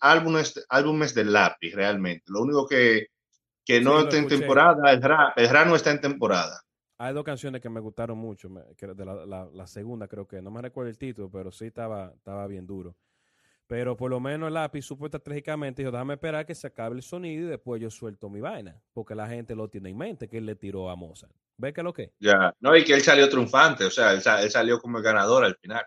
álbumes, 0.00 0.64
álbumes 0.68 1.14
de 1.14 1.24
lápiz, 1.24 1.74
realmente. 1.74 2.24
Lo 2.28 2.42
único 2.42 2.66
que, 2.66 3.08
que 3.64 3.80
no 3.80 4.00
está 4.00 4.16
en 4.16 4.28
temporada, 4.28 4.92
el 4.92 5.02
rap, 5.02 5.38
el 5.38 5.48
rap 5.48 5.66
no 5.66 5.76
está 5.76 5.90
en 5.90 6.00
temporada. 6.00 6.60
Hay 6.98 7.14
dos 7.14 7.24
canciones 7.24 7.62
que 7.62 7.70
me 7.70 7.80
gustaron 7.80 8.18
mucho, 8.18 8.48
de 8.48 9.04
la, 9.04 9.48
la, 9.50 9.66
segunda 9.66 10.06
creo 10.06 10.28
que, 10.28 10.42
no 10.42 10.50
me 10.50 10.60
recuerdo 10.60 10.90
el 10.90 10.98
título, 10.98 11.30
pero 11.30 11.50
sí 11.50 11.66
estaba, 11.66 12.12
estaba 12.14 12.46
bien 12.46 12.66
duro. 12.66 12.94
Pero 13.66 13.96
por 13.96 14.10
lo 14.10 14.18
menos 14.18 14.48
el 14.48 14.54
lápiz 14.54 14.82
supo 14.82 15.06
estratégicamente 15.06 15.80
dijo, 15.80 15.92
déjame 15.92 16.14
esperar 16.14 16.44
que 16.44 16.54
se 16.54 16.66
acabe 16.66 16.96
el 16.96 17.02
sonido 17.02 17.46
y 17.46 17.50
después 17.50 17.80
yo 17.80 17.88
suelto 17.88 18.28
mi 18.28 18.40
vaina, 18.40 18.82
porque 18.92 19.14
la 19.14 19.28
gente 19.28 19.54
lo 19.54 19.68
tiene 19.68 19.90
en 19.90 19.96
mente 19.96 20.28
que 20.28 20.38
él 20.38 20.46
le 20.46 20.56
tiró 20.56 20.90
a 20.90 20.96
Mozart. 20.96 21.32
¿Ves 21.56 21.72
que 21.72 21.82
lo 21.82 21.94
que? 21.94 22.12
Ya, 22.18 22.52
no, 22.58 22.76
y 22.76 22.82
que 22.82 22.94
él 22.94 23.00
salió 23.00 23.28
triunfante, 23.28 23.84
o 23.84 23.90
sea, 23.90 24.12
él, 24.12 24.50
salió 24.50 24.78
como 24.80 24.98
el 24.98 25.04
ganador 25.04 25.44
al 25.44 25.54
final. 25.54 25.86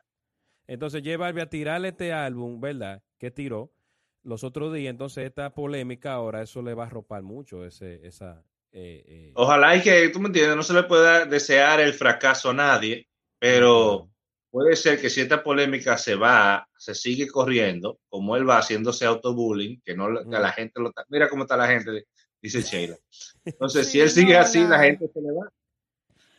Entonces 0.65 1.03
lleva 1.03 1.27
a 1.27 1.45
tirarle 1.47 1.89
este 1.89 2.13
álbum, 2.13 2.61
¿verdad? 2.61 3.03
Que 3.17 3.31
tiró 3.31 3.73
los 4.23 4.43
otros 4.43 4.73
días. 4.73 4.91
Entonces, 4.91 5.25
esta 5.25 5.53
polémica 5.53 6.13
ahora, 6.13 6.41
eso 6.41 6.61
le 6.61 6.73
va 6.73 6.83
a 6.83 6.87
arropar 6.87 7.23
mucho 7.23 7.65
ese, 7.65 8.05
esa. 8.05 8.43
Eh, 8.71 9.03
eh, 9.07 9.31
Ojalá 9.35 9.75
y 9.75 9.81
que, 9.81 10.09
tú 10.09 10.19
me 10.19 10.27
entiendes, 10.27 10.55
no 10.55 10.63
se 10.63 10.73
le 10.73 10.83
pueda 10.83 11.25
desear 11.25 11.79
el 11.79 11.93
fracaso 11.93 12.49
a 12.49 12.53
nadie, 12.53 13.07
pero 13.37 14.09
puede 14.49 14.75
ser 14.75 14.99
que 14.99 15.09
si 15.09 15.21
esta 15.21 15.43
polémica 15.43 15.97
se 15.97 16.15
va, 16.15 16.67
se 16.77 16.95
sigue 16.95 17.27
corriendo, 17.27 17.99
como 18.09 18.35
él 18.35 18.49
va 18.49 18.57
haciéndose 18.57 19.05
autobullying, 19.05 19.81
que 19.83 19.95
no 19.95 20.07
que 20.07 20.39
la 20.39 20.51
gente 20.51 20.81
lo 20.81 20.91
mira 21.09 21.29
cómo 21.29 21.43
está 21.43 21.57
la 21.57 21.67
gente, 21.67 22.05
dice 22.41 22.61
Sheila. 22.61 22.97
Entonces, 23.45 23.87
si 23.91 23.99
él 23.99 24.09
sigue 24.09 24.37
así, 24.37 24.65
la 24.65 24.79
gente 24.79 25.07
se 25.07 25.21
le 25.21 25.31
va. 25.31 25.51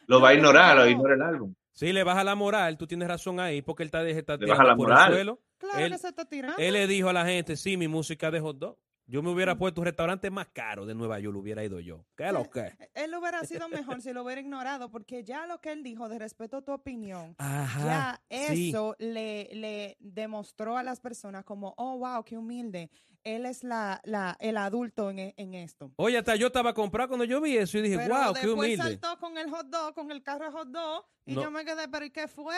Lo 0.06 0.20
va 0.20 0.30
a 0.30 0.34
ignorar, 0.34 0.76
lo 0.76 0.86
ignora 0.88 1.14
el 1.14 1.22
álbum. 1.22 1.54
Sí, 1.72 1.92
le 1.92 2.04
baja 2.04 2.22
la 2.22 2.36
moral, 2.36 2.78
tú 2.78 2.86
tienes 2.86 3.08
razón 3.08 3.40
ahí, 3.40 3.62
porque 3.62 3.82
él 3.82 3.88
está, 3.88 4.08
está 4.08 4.36
le 4.36 4.46
baja 4.46 4.62
la 4.64 4.76
por 4.76 4.88
moral. 4.88 5.08
el 5.08 5.14
suelo. 5.14 5.40
Claro 5.58 5.88
que 5.88 5.98
se 5.98 6.08
está 6.08 6.24
tirando. 6.24 6.58
Él 6.58 6.74
le 6.74 6.86
dijo 6.86 7.08
a 7.08 7.12
la 7.12 7.24
gente, 7.24 7.56
sí, 7.56 7.76
mi 7.76 7.88
música 7.88 8.30
de 8.30 8.40
hot 8.40 8.58
dog. 8.58 8.78
Yo 9.06 9.22
me 9.22 9.30
hubiera 9.30 9.54
mm. 9.54 9.58
puesto 9.58 9.80
un 9.82 9.84
restaurante 9.84 10.30
más 10.30 10.48
caro 10.48 10.86
de 10.86 10.94
Nueva 10.94 11.18
York, 11.20 11.34
lo 11.34 11.40
hubiera 11.40 11.62
ido 11.62 11.78
yo. 11.78 12.06
¿Qué 12.16 12.26
es 12.26 12.32
lo 12.32 12.48
que? 12.48 12.72
Él 12.94 13.14
hubiera 13.14 13.44
sido 13.44 13.68
mejor 13.68 14.00
si 14.00 14.12
lo 14.12 14.24
hubiera 14.24 14.40
ignorado, 14.40 14.90
porque 14.90 15.24
ya 15.24 15.46
lo 15.46 15.60
que 15.60 15.72
él 15.72 15.82
dijo 15.82 16.08
de 16.08 16.18
respeto 16.18 16.58
a 16.58 16.62
tu 16.62 16.72
opinión, 16.72 17.36
ya 17.38 18.22
eso 18.30 18.96
le, 18.98 19.50
le 19.52 19.96
demostró 20.00 20.78
a 20.78 20.82
las 20.82 21.00
personas 21.00 21.44
como, 21.44 21.74
oh, 21.76 21.98
wow, 21.98 22.24
qué 22.24 22.38
humilde. 22.38 22.90
Él 23.24 23.46
es 23.46 23.64
la, 23.64 24.00
la, 24.04 24.36
el 24.38 24.56
adulto 24.58 25.10
en, 25.10 25.32
en 25.36 25.54
esto. 25.54 25.90
Oye, 25.96 26.18
hasta 26.18 26.36
yo 26.36 26.48
estaba 26.48 26.74
comprado 26.74 27.08
cuando 27.08 27.24
yo 27.24 27.40
vi 27.40 27.56
eso 27.56 27.78
y 27.78 27.82
dije, 27.82 28.08
wow, 28.08 28.34
qué 28.34 28.48
humilde. 28.48 28.82
saltó 28.82 29.18
con 29.18 29.36
el 29.38 29.50
hot 29.50 29.66
dog, 29.66 29.94
con 29.94 30.10
el 30.10 30.22
carro 30.22 30.50
hot 30.50 30.68
dog, 30.68 31.06
y 31.26 31.34
yo 31.34 31.50
me 31.50 31.64
quedé, 31.64 31.88
pero 31.88 32.04
¿y 32.04 32.10
qué 32.10 32.26
fue? 32.28 32.54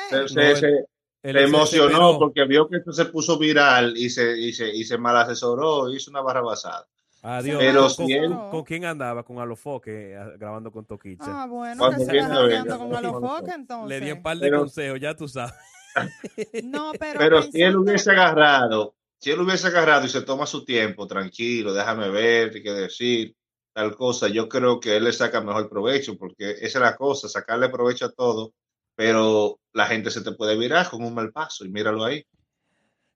Se 1.23 1.43
emocionó 1.43 2.19
porque 2.19 2.45
vio 2.45 2.69
que 2.69 2.77
esto 2.79 2.93
se 2.93 3.07
puso 3.07 3.39
viral 3.39 3.97
y 3.97 4.11
se, 4.11 4.39
y 4.39 4.53
se, 4.53 4.75
y 4.75 4.85
se 4.85 4.99
mal 4.99 5.17
asesoró, 5.17 5.93
hizo 5.93 6.11
una 6.11 6.21
barra 6.21 6.43
basada. 6.43 6.87
Adiós. 7.23 7.59
Pero 7.59 7.89
si 7.89 8.13
él... 8.13 8.33
¿Con 8.51 8.63
quién 8.63 8.85
andaba? 8.85 9.25
Con 9.25 9.41
Alofoque 9.41 10.17
ah, 10.17 10.31
grabando 10.39 10.71
con 10.71 10.85
Toquicha. 10.85 11.43
Ah, 11.43 11.47
bueno, 11.47 11.91
que 11.91 12.05
se 12.05 12.79
con 12.79 12.95
Alofoque 12.95 13.51
entonces. 13.53 13.89
Le 13.89 14.05
di 14.05 14.13
un 14.13 14.23
par 14.23 14.37
de 14.39 14.51
consejos, 14.51 15.01
ya 15.01 15.15
tú 15.15 15.27
sabes. 15.27 15.55
no, 16.65 16.93
pero, 16.99 17.19
pero 17.19 17.43
si 17.43 17.63
él 17.63 17.77
hubiese 17.77 18.13
agarrado, 18.13 18.95
si 19.19 19.31
él 19.31 19.41
hubiese 19.41 19.67
agarrado 19.67 20.07
y 20.07 20.09
se 20.09 20.23
toma 20.23 20.47
su 20.47 20.65
tiempo, 20.65 21.07
tranquilo, 21.07 21.73
déjame 21.73 22.11
ver 22.11 22.51
qué 22.63 22.73
decir, 22.73 23.35
tal 23.73 23.97
cosa, 23.97 24.29
yo 24.29 24.49
creo 24.49 24.79
que 24.79 24.97
él 24.97 25.05
le 25.05 25.13
saca 25.13 25.41
mejor 25.41 25.69
provecho, 25.69 26.17
porque 26.17 26.51
esa 26.51 26.79
es 26.79 26.83
la 26.83 26.97
cosa, 26.97 27.29
sacarle 27.29 27.71
provecho 27.71 28.05
a 28.05 28.13
todo 28.13 28.53
pero 28.97 29.61
la 29.75 29.87
gente 29.87 30.11
se 30.11 30.23
te 30.23 30.33
puede 30.33 30.59
virar 30.59 30.89
con 30.89 31.05
un 31.05 31.15
mal 31.15 31.31
paso 31.31 31.65
y 31.65 31.69
míralo 31.69 32.03
ahí. 32.03 32.27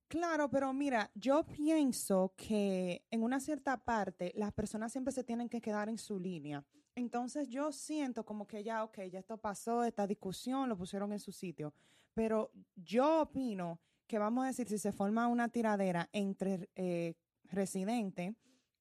Claro, 0.08 0.50
pero 0.50 0.72
mira, 0.72 1.10
yo 1.14 1.44
pienso 1.44 2.34
que 2.36 3.04
en 3.10 3.22
una 3.22 3.40
cierta 3.40 3.82
parte 3.82 4.32
las 4.36 4.52
personas 4.52 4.92
siempre 4.92 5.12
se 5.12 5.24
tienen 5.24 5.48
que 5.48 5.60
quedar 5.60 5.88
en 5.88 5.98
su 5.98 6.18
línea. 6.18 6.64
Entonces 6.94 7.48
yo 7.48 7.72
siento 7.72 8.24
como 8.24 8.46
que 8.46 8.62
ya, 8.62 8.84
ok, 8.84 8.98
ya 9.10 9.20
esto 9.20 9.38
pasó, 9.38 9.84
esta 9.84 10.06
discusión, 10.06 10.68
lo 10.68 10.76
pusieron 10.76 11.12
en 11.12 11.20
su 11.20 11.32
sitio. 11.32 11.72
Pero 12.12 12.50
yo 12.74 13.22
opino 13.22 13.80
que 14.06 14.18
vamos 14.18 14.44
a 14.44 14.48
decir, 14.48 14.68
si 14.68 14.78
se 14.78 14.92
forma 14.92 15.28
una 15.28 15.48
tiradera 15.48 16.08
entre 16.12 16.68
eh, 16.74 17.14
Residente 17.44 18.34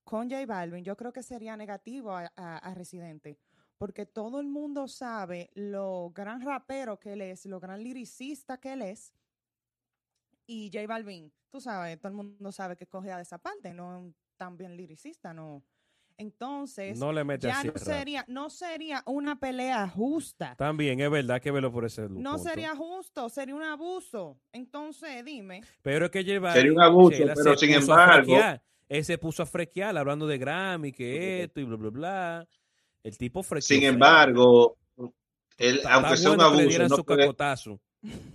con 0.03 0.29
J 0.29 0.45
Balvin, 0.47 0.83
yo 0.83 0.97
creo 0.97 1.13
que 1.13 1.23
sería 1.23 1.55
negativo 1.55 2.11
a 2.11 2.73
Residente 2.73 3.37
porque 3.79 4.05
todo 4.05 4.41
el 4.41 4.47
mundo 4.47 4.87
sabe 4.89 5.49
lo 5.55 6.11
gran 6.13 6.41
rapero 6.41 6.99
que 6.99 7.13
él 7.13 7.21
es, 7.21 7.45
lo 7.45 7.59
gran 7.61 7.81
liricista 7.81 8.59
que 8.59 8.73
él 8.73 8.81
es. 8.81 9.13
Y 10.45 10.69
J 10.71 10.85
Balvin, 10.85 11.31
tú 11.49 11.61
sabes, 11.61 11.97
todo 11.97 12.09
el 12.09 12.15
mundo 12.15 12.51
sabe 12.51 12.75
que 12.75 12.87
coge 12.87 13.15
de 13.15 13.21
esa 13.21 13.37
parte, 13.37 13.73
no 13.73 14.07
es 14.07 14.13
tan 14.35 14.57
bien 14.57 14.75
liricista, 14.75 15.33
no. 15.33 15.63
Entonces, 16.17 16.99
no 16.99 17.13
le 17.13 17.23
ya 17.39 17.63
no 17.63 17.71
sería, 17.77 18.25
no 18.27 18.49
sería 18.49 19.01
una 19.05 19.39
pelea 19.39 19.87
justa. 19.87 20.53
También 20.57 20.99
es 20.99 21.09
verdad 21.09 21.41
que 21.41 21.49
verlo 21.49 21.71
por 21.71 21.85
ese 21.85 22.09
No 22.09 22.37
sería 22.37 22.75
justo, 22.75 23.29
sería 23.29 23.55
un 23.55 23.63
abuso. 23.63 24.37
Entonces, 24.51 25.23
dime. 25.23 25.61
Pero 25.81 26.05
es 26.05 26.11
que 26.11 26.25
lleva. 26.25 26.51
Sería 26.51 26.73
un 26.73 26.81
abuso, 26.81 27.23
pero 27.33 27.57
sin 27.57 27.71
embargo. 27.71 28.35
Él 28.89 29.05
se 29.05 29.19
puso 29.19 29.43
a 29.43 29.45
frequear 29.45 29.95
hablando 29.95 30.27
de 30.27 30.37
Grammy, 30.39 30.91
que 30.91 31.43
esto 31.43 31.61
y 31.61 31.63
bla, 31.63 31.77
bla, 31.77 31.89
bla. 31.89 32.47
El 33.03 33.17
tipo 33.17 33.43
Sin 33.59 33.83
embargo, 33.83 34.77
él, 35.57 35.81
aunque 35.89 36.17
sea 36.17 36.31
un 36.31 36.41
abuso, 36.41 36.87
no 36.87 37.03
puede, 37.03 37.33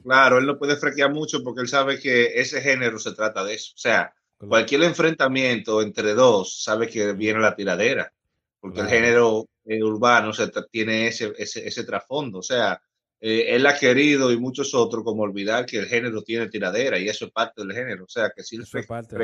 claro, 0.03 0.39
él 0.39 0.47
no 0.47 0.59
puede 0.59 0.77
frequear 0.77 1.13
mucho 1.13 1.43
porque 1.43 1.63
él 1.63 1.69
sabe 1.69 1.99
que 1.99 2.39
ese 2.39 2.61
género 2.61 2.99
se 2.99 3.13
trata 3.13 3.45
de 3.45 3.55
eso. 3.55 3.73
O 3.75 3.79
sea, 3.79 4.15
cualquier 4.39 4.83
enfrentamiento 4.83 5.83
entre 5.83 6.15
dos 6.15 6.63
sabe 6.63 6.89
que 6.89 7.13
viene 7.13 7.41
la 7.41 7.55
tiradera. 7.55 8.13
porque 8.61 8.81
el 8.81 8.89
género 8.89 9.47
eh, 9.67 9.83
urbano 9.83 10.33
tiene 10.71 11.09
ese, 11.09 11.33
ese, 11.37 11.67
ese 11.67 11.85
trasfondo. 11.85 12.39
O 12.39 12.43
sea, 12.43 12.81
eh, 13.21 13.55
él 13.55 13.67
ha 13.67 13.79
querido 13.79 14.31
y 14.33 14.39
muchos 14.39 14.75
otros 14.75 15.03
como 15.03 15.23
olvidar 15.23 15.65
que 15.65 15.79
el 15.79 15.87
género 15.87 16.23
tiene 16.23 16.49
tiradera 16.49 16.99
y 16.99 17.09
eso 17.09 17.27
es 17.27 17.33
parte 17.33 17.63
del 17.63 17.73
género. 17.75 18.05
O 18.05 18.09
sea, 18.09 18.31
que 18.35 18.43
si 18.43 18.57
es 18.57 18.87
parte, 18.87 19.17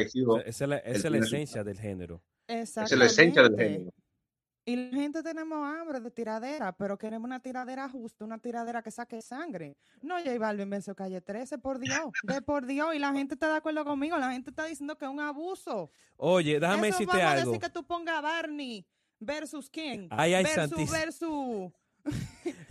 esa 0.46 0.64
es 0.64 0.68
la, 0.68 1.18
esencia 1.18 1.62
del 1.62 1.78
género. 1.78 2.22
Esa 2.46 2.84
es 2.84 2.92
la 2.92 3.04
esencia 3.04 3.42
del 3.42 3.56
género. 3.56 3.92
Y 4.70 4.76
la 4.76 4.96
gente 4.96 5.20
tenemos 5.24 5.66
hambre 5.66 5.98
de 5.98 6.12
tiradera, 6.12 6.70
pero 6.70 6.96
queremos 6.96 7.26
una 7.26 7.40
tiradera 7.40 7.88
justa, 7.88 8.24
una 8.24 8.38
tiradera 8.38 8.82
que 8.82 8.92
saque 8.92 9.20
sangre. 9.20 9.76
No, 10.00 10.14
J 10.18 10.38
Balvin 10.38 10.70
venció 10.70 10.94
Calle 10.94 11.20
13, 11.20 11.58
por 11.58 11.80
Dios, 11.80 12.12
de 12.22 12.40
por 12.40 12.64
Dios. 12.66 12.94
Y 12.94 13.00
la 13.00 13.12
gente 13.12 13.34
está 13.34 13.48
de 13.48 13.56
acuerdo 13.56 13.84
conmigo, 13.84 14.16
la 14.16 14.30
gente 14.30 14.50
está 14.50 14.66
diciendo 14.66 14.96
que 14.96 15.06
es 15.06 15.10
un 15.10 15.18
abuso. 15.18 15.90
Oye, 16.16 16.60
déjame 16.60 16.86
Eso 16.86 16.98
decirte 16.98 17.16
vamos 17.16 17.32
algo. 17.32 17.42
A 17.42 17.52
decir 17.52 17.60
que 17.60 17.70
tú 17.70 17.84
pongas 17.84 18.22
Barney 18.22 18.86
versus 19.18 19.68
quién. 19.68 20.06
Ay, 20.08 20.34
ay, 20.34 20.44
versus, 20.44 20.88
versus 20.88 21.72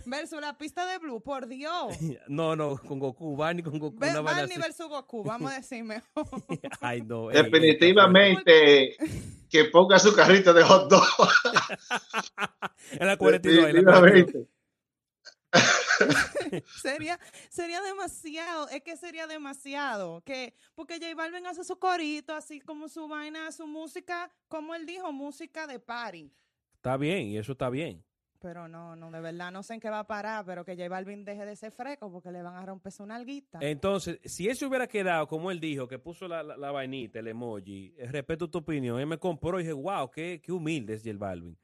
versus 0.06 0.40
la 0.40 0.56
pista 0.56 0.86
de 0.86 0.98
Blue, 0.98 1.20
por 1.20 1.46
Dios. 1.46 1.96
No, 2.28 2.54
no, 2.56 2.76
con 2.76 2.98
Goku, 2.98 3.36
Barney 3.36 3.62
con 3.62 3.78
Goku. 3.78 3.98
Barney 3.98 4.56
versus 4.56 4.88
Goku, 4.88 5.24
vamos 5.24 5.52
a 5.52 5.56
decir 5.56 5.84
mejor. 5.84 6.26
Ay, 6.80 7.02
no. 7.02 7.28
Definitivamente 7.28 8.96
que 9.50 9.64
ponga 9.64 9.98
su 9.98 10.14
carrito 10.14 10.54
de 10.54 10.62
hot 10.62 10.88
dog. 10.88 11.02
en 12.92 13.06
la 13.06 13.16
42. 13.16 13.74
En 13.74 14.48
sería, 16.80 17.18
sería 17.48 17.80
demasiado, 17.82 18.68
es 18.68 18.82
que 18.82 18.96
sería 18.96 19.26
demasiado, 19.26 20.22
que 20.22 20.54
porque 20.74 20.94
J 20.94 21.14
Balvin 21.14 21.46
hace 21.46 21.64
su 21.64 21.78
corito, 21.78 22.34
así 22.34 22.60
como 22.60 22.88
su 22.88 23.08
vaina, 23.08 23.50
su 23.52 23.66
música, 23.66 24.30
como 24.48 24.74
él 24.74 24.86
dijo, 24.86 25.12
música 25.12 25.66
de 25.66 25.78
party. 25.80 26.32
Está 26.76 26.96
bien, 26.96 27.26
y 27.26 27.38
eso 27.38 27.52
está 27.52 27.68
bien. 27.68 28.02
Pero 28.40 28.68
no, 28.68 28.96
no, 28.96 29.10
de 29.10 29.20
verdad 29.20 29.52
no 29.52 29.62
sé 29.62 29.74
en 29.74 29.80
qué 29.80 29.90
va 29.90 30.00
a 30.00 30.06
parar, 30.06 30.44
pero 30.46 30.64
que 30.64 30.74
J 30.74 30.88
Balvin 30.88 31.24
deje 31.24 31.44
de 31.44 31.56
ser 31.56 31.72
freco 31.72 32.10
porque 32.10 32.32
le 32.32 32.42
van 32.42 32.54
a 32.54 32.64
romper 32.64 32.90
su 32.90 33.04
nalguita. 33.04 33.58
Entonces, 33.60 34.18
si 34.24 34.48
él 34.48 34.56
hubiera 34.66 34.86
quedado, 34.86 35.26
como 35.26 35.50
él 35.50 35.60
dijo, 35.60 35.86
que 35.86 35.98
puso 35.98 36.26
la, 36.26 36.42
la, 36.42 36.70
vainita, 36.70 37.18
el 37.18 37.28
emoji, 37.28 37.94
respeto 37.98 38.48
tu 38.48 38.58
opinión, 38.58 38.98
él 38.98 39.06
me 39.06 39.18
compró 39.18 39.60
y 39.60 39.62
dije, 39.62 39.74
wow, 39.74 40.10
qué, 40.10 40.40
qué 40.42 40.52
humilde 40.52 40.94
es 40.94 41.02
J 41.04 41.16
Balvin. 41.18 41.56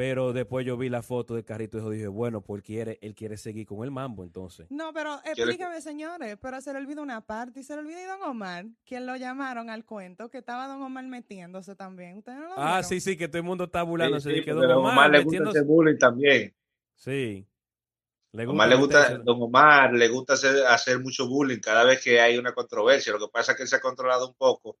Pero 0.00 0.32
después 0.32 0.64
yo 0.64 0.78
vi 0.78 0.88
la 0.88 1.02
foto 1.02 1.34
del 1.34 1.44
carrito 1.44 1.76
y 1.92 1.96
dije, 1.96 2.08
bueno, 2.08 2.40
pues 2.40 2.60
él 2.60 2.62
quiere, 2.62 2.98
él 3.02 3.14
quiere 3.14 3.36
seguir 3.36 3.66
con 3.66 3.84
el 3.84 3.90
mambo 3.90 4.24
entonces. 4.24 4.66
No, 4.70 4.94
pero 4.94 5.20
explícame, 5.26 5.82
señores, 5.82 6.38
pero 6.40 6.58
se 6.62 6.72
le 6.72 6.78
olvidó 6.78 7.02
una 7.02 7.20
parte 7.20 7.60
y 7.60 7.62
se 7.62 7.74
le 7.74 7.82
olvidó 7.82 7.98
a 7.98 8.16
Don 8.16 8.30
Omar, 8.30 8.64
quien 8.86 9.04
lo 9.04 9.14
llamaron 9.16 9.68
al 9.68 9.84
cuento, 9.84 10.30
que 10.30 10.38
estaba 10.38 10.68
Don 10.68 10.80
Omar 10.80 11.04
metiéndose 11.04 11.76
también. 11.76 12.16
¿Ustedes 12.16 12.38
no 12.38 12.48
lo 12.48 12.54
ah, 12.56 12.82
sí, 12.82 12.98
sí, 12.98 13.14
que 13.14 13.28
todo 13.28 13.36
el 13.36 13.44
mundo 13.44 13.64
está 13.64 13.82
burlándose 13.82 14.30
de 14.30 14.42
que 14.42 14.52
Don 14.52 14.70
Omar, 14.70 15.10
le 15.10 15.22
gusta 15.22 15.50
hacer 15.50 15.64
bullying 15.64 15.98
también. 15.98 16.54
Sí. 16.94 17.46
Le 18.32 18.46
gusta 18.46 18.66
le 18.66 18.76
gusta, 18.76 19.18
Don 19.18 19.42
Omar 19.42 19.92
le 19.92 20.08
gusta 20.08 20.32
hacer, 20.32 20.64
hacer 20.66 20.98
mucho 20.98 21.28
bullying 21.28 21.60
cada 21.60 21.84
vez 21.84 22.02
que 22.02 22.18
hay 22.22 22.38
una 22.38 22.54
controversia. 22.54 23.12
Lo 23.12 23.18
que 23.18 23.30
pasa 23.30 23.52
es 23.52 23.56
que 23.58 23.64
él 23.64 23.68
se 23.68 23.76
ha 23.76 23.80
controlado 23.82 24.28
un 24.28 24.34
poco. 24.34 24.78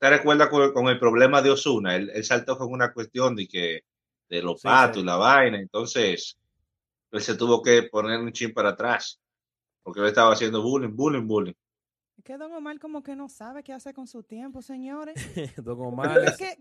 ¿Te 0.00 0.08
recuerdas 0.08 0.48
con, 0.48 0.88
el 0.88 0.98
problema 0.98 1.42
de 1.42 1.50
Osuna? 1.50 1.96
Él, 1.96 2.10
él 2.14 2.24
saltó 2.24 2.56
con 2.56 2.72
una 2.72 2.94
cuestión 2.94 3.36
de 3.36 3.46
que 3.46 3.82
de 4.28 4.42
los 4.42 4.60
patos 4.62 5.02
y 5.02 5.04
la 5.04 5.16
vaina. 5.16 5.58
Entonces, 5.58 6.36
él 7.10 7.20
se 7.20 7.34
tuvo 7.36 7.62
que 7.62 7.84
poner 7.84 8.18
un 8.20 8.32
chin 8.32 8.52
para 8.52 8.70
atrás, 8.70 9.20
porque 9.82 10.00
él 10.00 10.06
estaba 10.06 10.32
haciendo 10.32 10.62
bullying, 10.62 10.94
bullying, 10.94 11.26
bullying. 11.26 11.54
Es 12.16 12.24
que 12.24 12.36
Don 12.36 12.52
Omar 12.52 12.80
como 12.80 13.02
que 13.02 13.14
no 13.14 13.28
sabe 13.28 13.62
qué 13.62 13.72
hace 13.72 13.94
con 13.94 14.08
su 14.08 14.24
tiempo, 14.24 14.60
señores. 14.60 15.14
don 15.64 15.80
Omar. 15.80 16.34
¿Qué, 16.36 16.58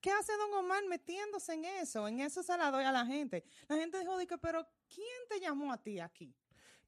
qué, 0.00 0.10
hace 0.10 0.32
Don 0.36 0.64
Omar 0.64 0.84
metiéndose 0.86 1.54
en 1.54 1.64
eso? 1.64 2.06
En 2.06 2.20
eso 2.20 2.42
se 2.42 2.56
la 2.58 2.70
doy 2.70 2.84
a 2.84 2.92
la 2.92 3.06
gente. 3.06 3.42
La 3.68 3.76
gente 3.76 3.98
dijo, 3.98 4.12
pero 4.40 4.68
¿quién 4.86 5.06
te 5.30 5.40
llamó 5.40 5.72
a 5.72 5.82
ti 5.82 5.98
aquí? 5.98 6.34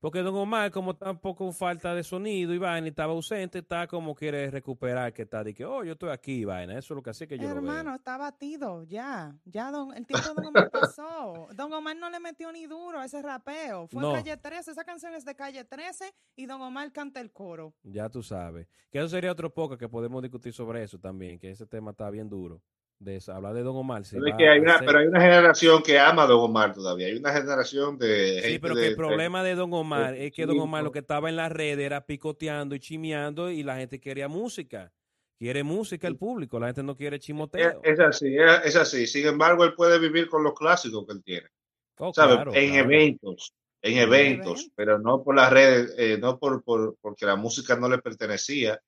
Porque 0.01 0.21
Don 0.21 0.35
Omar, 0.35 0.71
como 0.71 0.97
tampoco 0.97 1.53
falta 1.53 1.95
de 1.95 2.03
sonido 2.03 2.55
y 2.55 2.59
vaina, 2.59 2.89
estaba 2.89 3.13
ausente, 3.13 3.59
está 3.59 3.87
como 3.87 4.15
quiere 4.15 4.51
recuperar, 4.51 5.13
que 5.13 5.23
está 5.23 5.45
de 5.45 5.53
que, 5.53 5.67
oh, 5.67 5.85
yo 5.85 5.93
estoy 5.93 6.09
aquí, 6.09 6.47
vaina. 6.47 6.73
Eso 6.73 6.95
es 6.95 6.97
lo 6.97 7.03
que 7.03 7.11
hace 7.11 7.29
que 7.29 7.39
yo 7.39 7.47
Hermano, 7.47 7.95
está 7.95 8.17
batido, 8.17 8.83
ya. 8.85 9.37
Ya 9.45 9.71
don, 9.71 9.95
el 9.95 10.07
tiempo 10.07 10.27
de 10.31 10.35
Don 10.37 10.47
Omar 10.47 10.71
pasó. 10.73 11.49
Don 11.55 11.71
Omar 11.75 11.97
no 11.97 12.09
le 12.09 12.19
metió 12.19 12.51
ni 12.51 12.67
duro 12.67 12.99
a 12.99 13.05
ese 13.05 13.21
rapeo. 13.21 13.89
Fue 13.89 14.03
en 14.03 14.13
Calle 14.13 14.37
13, 14.39 14.71
esa 14.71 14.85
canción 14.85 15.15
es 15.15 15.27
de 15.27 15.35
Calle 15.35 15.65
13 15.65 16.15
y 16.35 16.47
Don 16.47 16.63
Omar 16.63 16.91
canta 16.93 17.21
el 17.21 17.31
coro. 17.31 17.75
Ya 17.83 18.09
tú 18.09 18.23
sabes. 18.23 18.69
Que 18.91 19.01
eso 19.01 19.09
sería 19.11 19.31
otro 19.31 19.53
poco 19.53 19.77
que 19.77 19.89
podemos 19.91 20.23
discutir 20.23 20.55
sobre 20.55 20.83
eso 20.83 20.99
también, 20.99 21.39
que 21.39 21.51
ese 21.51 21.67
tema 21.67 21.91
está 21.91 22.09
bien 22.09 22.31
duro 22.31 22.63
de 23.01 23.17
eso, 23.17 23.33
hablar 23.33 23.55
de 23.55 23.63
Don 23.63 23.75
Omar. 23.77 24.03
pero, 24.11 24.25
hay 24.27 24.61
una, 24.61 24.79
pero 24.79 24.99
hay 24.99 25.07
una 25.07 25.21
generación 25.21 25.83
que 25.83 25.99
ama 25.99 26.25
a 26.25 26.27
Don 26.27 26.39
Omar 26.39 26.75
todavía. 26.75 27.07
Hay 27.07 27.17
una 27.17 27.33
generación 27.33 27.97
de. 27.99 28.43
Sí, 28.45 28.59
pero 28.59 28.75
que 28.75 28.89
el 28.89 28.95
problema 28.95 29.43
de, 29.43 29.55
Don 29.55 29.73
Omar 29.73 30.15
es 30.15 30.33
que 30.33 30.45
Don 30.45 30.61
Omar 30.61 30.85
lo 30.85 30.93
que 30.93 30.99
estaba 30.99 31.31
en 31.31 31.37
la 31.37 31.49
red 31.49 31.81
era 31.81 32.05
picoteando 32.05 32.75
y 32.75 32.81
chimeando 32.81 33.51
y 33.51 33.63
la 33.63 33.77
gente 33.77 34.01
quería 34.01 34.29
música. 34.29 34.93
Quiere 35.39 35.63
música 35.63 36.07
el 36.07 36.19
público, 36.19 36.61
la 36.61 36.67
gente 36.67 36.83
no 36.83 36.95
quiere 36.95 37.19
chimoteo. 37.19 37.81
Es, 37.83 37.99
así, 37.99 38.37
es, 38.37 38.77
así. 38.77 39.07
Sin 39.07 39.27
embargo, 39.27 39.65
él 39.65 39.73
puede 39.73 39.99
vivir 39.99 40.29
con 40.29 40.45
los 40.45 40.53
clásicos 40.53 41.07
que 41.07 41.13
él 41.15 41.23
tiene. 41.25 41.49
Oh, 41.97 42.13
en 42.53 42.75
eventos, 42.75 43.55
en 43.81 43.97
eventos, 43.97 44.71
pero 44.75 44.99
no 44.99 45.23
por 45.23 45.35
las 45.35 45.51
redes, 45.51 45.95
eh, 45.97 46.19
no 46.21 46.39
por, 46.39 46.63
por, 46.63 46.97
porque 47.01 47.25
la 47.25 47.37
música 47.37 47.77
no 47.77 47.89
le 47.89 47.99
pertenecía. 47.99 48.79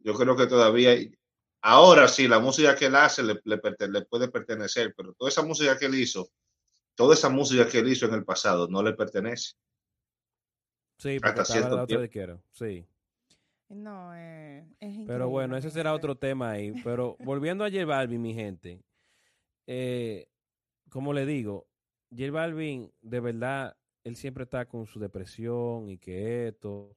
Yo 0.00 0.12
creo 0.12 0.36
que 0.36 0.46
todavía 0.46 0.94
Ahora 1.68 2.06
sí, 2.06 2.28
la 2.28 2.38
música 2.38 2.76
que 2.76 2.86
él 2.86 2.94
hace 2.94 3.24
le, 3.24 3.34
puede 4.04 4.28
pertenecer, 4.28 4.94
pero 4.96 5.14
toda 5.14 5.30
esa 5.30 5.42
música 5.42 5.76
que 5.76 5.86
él 5.86 5.96
hizo, 5.96 6.30
toda 6.94 7.14
esa 7.14 7.28
música 7.28 7.68
que 7.68 7.80
él 7.80 7.88
hizo 7.88 8.06
en 8.06 8.14
el 8.14 8.24
pasado 8.24 8.68
no 8.68 8.84
le 8.84 8.92
pertenece. 8.92 9.54
Sí, 10.96 11.18
porque 11.18 11.40
Hasta 11.40 11.86
de 11.86 12.08
quiero. 12.08 12.40
Sí. 12.52 12.86
No, 13.68 14.14
eh, 14.14 14.64
es 14.78 15.06
Pero 15.08 15.28
bueno, 15.28 15.56
ese 15.56 15.70
será 15.70 15.92
otro 15.92 16.14
tema 16.14 16.52
ahí. 16.52 16.72
Pero 16.84 17.16
volviendo 17.18 17.64
a 17.64 17.68
J 17.68 17.84
Balvin, 17.84 18.22
mi 18.22 18.32
gente, 18.32 18.84
eh, 19.66 20.28
como 20.88 21.12
le 21.12 21.26
digo, 21.26 21.66
J 22.16 22.30
Balvin, 22.30 22.92
de 23.02 23.18
verdad, 23.18 23.76
él 24.04 24.14
siempre 24.14 24.44
está 24.44 24.66
con 24.66 24.86
su 24.86 25.00
depresión 25.00 25.90
y 25.90 25.98
que 25.98 26.46
esto. 26.46 26.96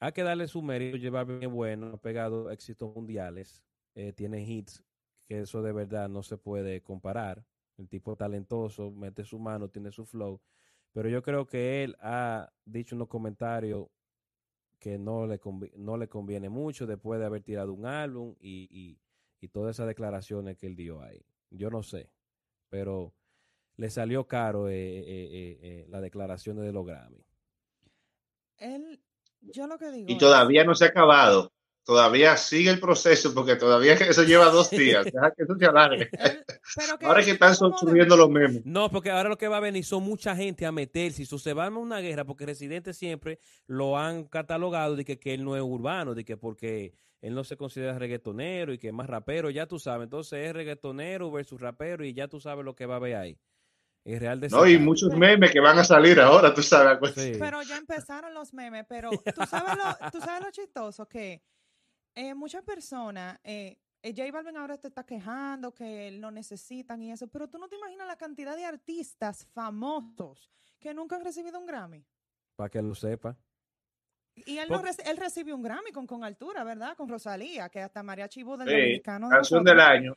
Hay 0.00 0.12
que 0.12 0.22
darle 0.22 0.48
su 0.48 0.60
mérito. 0.60 0.98
J 0.98 1.08
Balvin 1.08 1.42
es 1.42 1.50
bueno, 1.50 1.92
ha 1.94 1.96
pegado 1.96 2.50
éxitos 2.50 2.94
mundiales. 2.94 3.65
Eh, 3.96 4.12
tiene 4.12 4.42
hits, 4.42 4.84
que 5.26 5.40
eso 5.40 5.62
de 5.62 5.72
verdad 5.72 6.10
no 6.10 6.22
se 6.22 6.36
puede 6.36 6.82
comparar. 6.82 7.42
El 7.78 7.88
tipo 7.88 8.14
talentoso, 8.14 8.90
mete 8.90 9.24
su 9.24 9.38
mano, 9.38 9.70
tiene 9.70 9.90
su 9.90 10.04
flow. 10.04 10.40
Pero 10.92 11.08
yo 11.08 11.22
creo 11.22 11.46
que 11.46 11.82
él 11.82 11.96
ha 12.00 12.52
dicho 12.66 12.94
unos 12.94 13.08
comentarios 13.08 13.88
que 14.78 14.98
no 14.98 15.26
le, 15.26 15.40
no 15.76 15.96
le 15.96 16.08
conviene 16.08 16.50
mucho 16.50 16.86
después 16.86 17.18
de 17.18 17.26
haber 17.26 17.42
tirado 17.42 17.72
un 17.72 17.86
álbum 17.86 18.34
y, 18.38 18.68
y, 18.70 19.48
todas 19.48 19.76
esas 19.76 19.86
declaraciones 19.86 20.56
que 20.56 20.66
él 20.66 20.74
dio 20.74 21.00
ahí. 21.00 21.24
Yo 21.50 21.70
no 21.70 21.84
sé, 21.84 22.10
pero 22.68 23.14
le 23.76 23.90
salió 23.90 24.26
caro 24.26 24.68
eh, 24.68 24.74
eh, 24.76 25.86
la 25.88 26.00
declaración 26.00 26.56
de 26.56 26.72
los 26.72 26.84
Grammy. 26.84 27.24
Él, 28.58 29.00
yo 29.40 29.68
lo 29.68 29.78
que 29.78 29.92
digo. 29.92 30.06
Y 30.08 30.18
todavía 30.18 30.64
no 30.64 30.74
se 30.74 30.86
ha 30.86 30.88
acabado 30.88 31.52
todavía 31.86 32.36
sigue 32.36 32.68
el 32.68 32.80
proceso 32.80 33.32
porque 33.32 33.54
todavía 33.54 33.94
eso 34.10 34.24
lleva 34.24 34.46
dos 34.46 34.68
días. 34.68 35.04
Deja 35.04 35.30
que 35.30 35.44
eso 35.44 35.56
se 35.56 35.64
alargue. 35.64 36.10
ahora 37.02 37.24
que 37.24 37.30
están 37.30 37.54
subiendo 37.54 38.16
los 38.16 38.28
memes. 38.28 38.66
No, 38.66 38.90
porque 38.90 39.10
ahora 39.10 39.30
lo 39.30 39.38
que 39.38 39.48
va 39.48 39.58
a 39.58 39.60
venir 39.60 39.84
son 39.84 40.02
mucha 40.02 40.36
gente 40.36 40.66
a 40.66 40.72
meterse. 40.72 41.24
Si 41.24 41.38
se 41.38 41.52
va 41.54 41.66
a 41.66 41.70
una 41.70 42.00
guerra, 42.00 42.24
porque 42.24 42.44
residentes 42.44 42.96
siempre 42.96 43.38
lo 43.66 43.96
han 43.96 44.24
catalogado 44.24 44.96
de 44.96 45.04
que, 45.04 45.18
que 45.18 45.34
él 45.34 45.44
no 45.44 45.56
es 45.56 45.62
urbano, 45.62 46.14
de 46.14 46.24
que 46.24 46.36
porque 46.36 46.94
él 47.22 47.34
no 47.34 47.44
se 47.44 47.56
considera 47.56 47.98
reggaetonero 47.98 48.72
y 48.72 48.78
que 48.78 48.88
es 48.88 48.94
más 48.94 49.06
rapero, 49.06 49.50
ya 49.50 49.66
tú 49.66 49.78
sabes. 49.78 50.04
Entonces 50.04 50.46
es 50.46 50.52
reggaetonero 50.52 51.30
versus 51.30 51.60
rapero 51.60 52.04
y 52.04 52.12
ya 52.12 52.26
tú 52.26 52.40
sabes 52.40 52.64
lo 52.64 52.74
que 52.74 52.86
va 52.86 52.94
a 52.94 52.96
haber 52.96 53.16
ahí. 53.16 53.38
Es 54.04 54.20
real 54.20 54.38
de 54.38 54.48
no, 54.48 54.66
y 54.66 54.78
muchos 54.78 55.12
memes 55.16 55.50
que 55.50 55.58
van 55.58 55.78
a 55.78 55.84
salir 55.84 56.20
ahora, 56.20 56.54
tú 56.54 56.62
sabes. 56.62 57.12
Pero 57.14 57.62
ya 57.62 57.76
empezaron 57.76 58.34
los 58.34 58.54
memes, 58.54 58.86
pero 58.88 59.10
tú 59.10 59.42
sabes 59.48 59.74
lo, 59.76 60.10
tú 60.10 60.20
sabes 60.20 60.44
lo 60.44 60.50
chistoso 60.52 61.08
que 61.08 61.42
eh, 62.16 62.34
muchas 62.34 62.64
personas, 62.64 63.38
eh, 63.44 63.78
eh, 64.02 64.14
J 64.16 64.32
Balvin 64.32 64.56
ahora 64.56 64.78
te 64.78 64.88
está 64.88 65.04
quejando 65.04 65.72
que 65.74 66.10
lo 66.12 66.30
necesitan 66.30 67.02
y 67.02 67.12
eso, 67.12 67.28
pero 67.28 67.48
tú 67.48 67.58
no 67.58 67.68
te 67.68 67.76
imaginas 67.76 68.06
la 68.06 68.16
cantidad 68.16 68.56
de 68.56 68.64
artistas 68.64 69.46
famosos 69.46 70.50
que 70.80 70.94
nunca 70.94 71.16
han 71.16 71.24
recibido 71.24 71.58
un 71.58 71.66
Grammy. 71.66 72.04
Para 72.56 72.70
que 72.70 72.80
lo 72.80 72.94
sepa. 72.94 73.36
Y 74.34 74.58
él, 74.58 74.68
él 75.04 75.16
recibió 75.16 75.54
un 75.54 75.62
Grammy 75.62 75.92
con, 75.92 76.06
con 76.06 76.24
altura, 76.24 76.64
¿verdad? 76.64 76.96
Con 76.96 77.08
Rosalía, 77.08 77.68
que 77.68 77.80
hasta 77.80 78.02
María 78.02 78.28
Chivo 78.28 78.56
del 78.56 78.68
Dominicano. 78.68 79.28
Canción 79.28 79.64
del 79.64 79.80
año. 79.80 80.16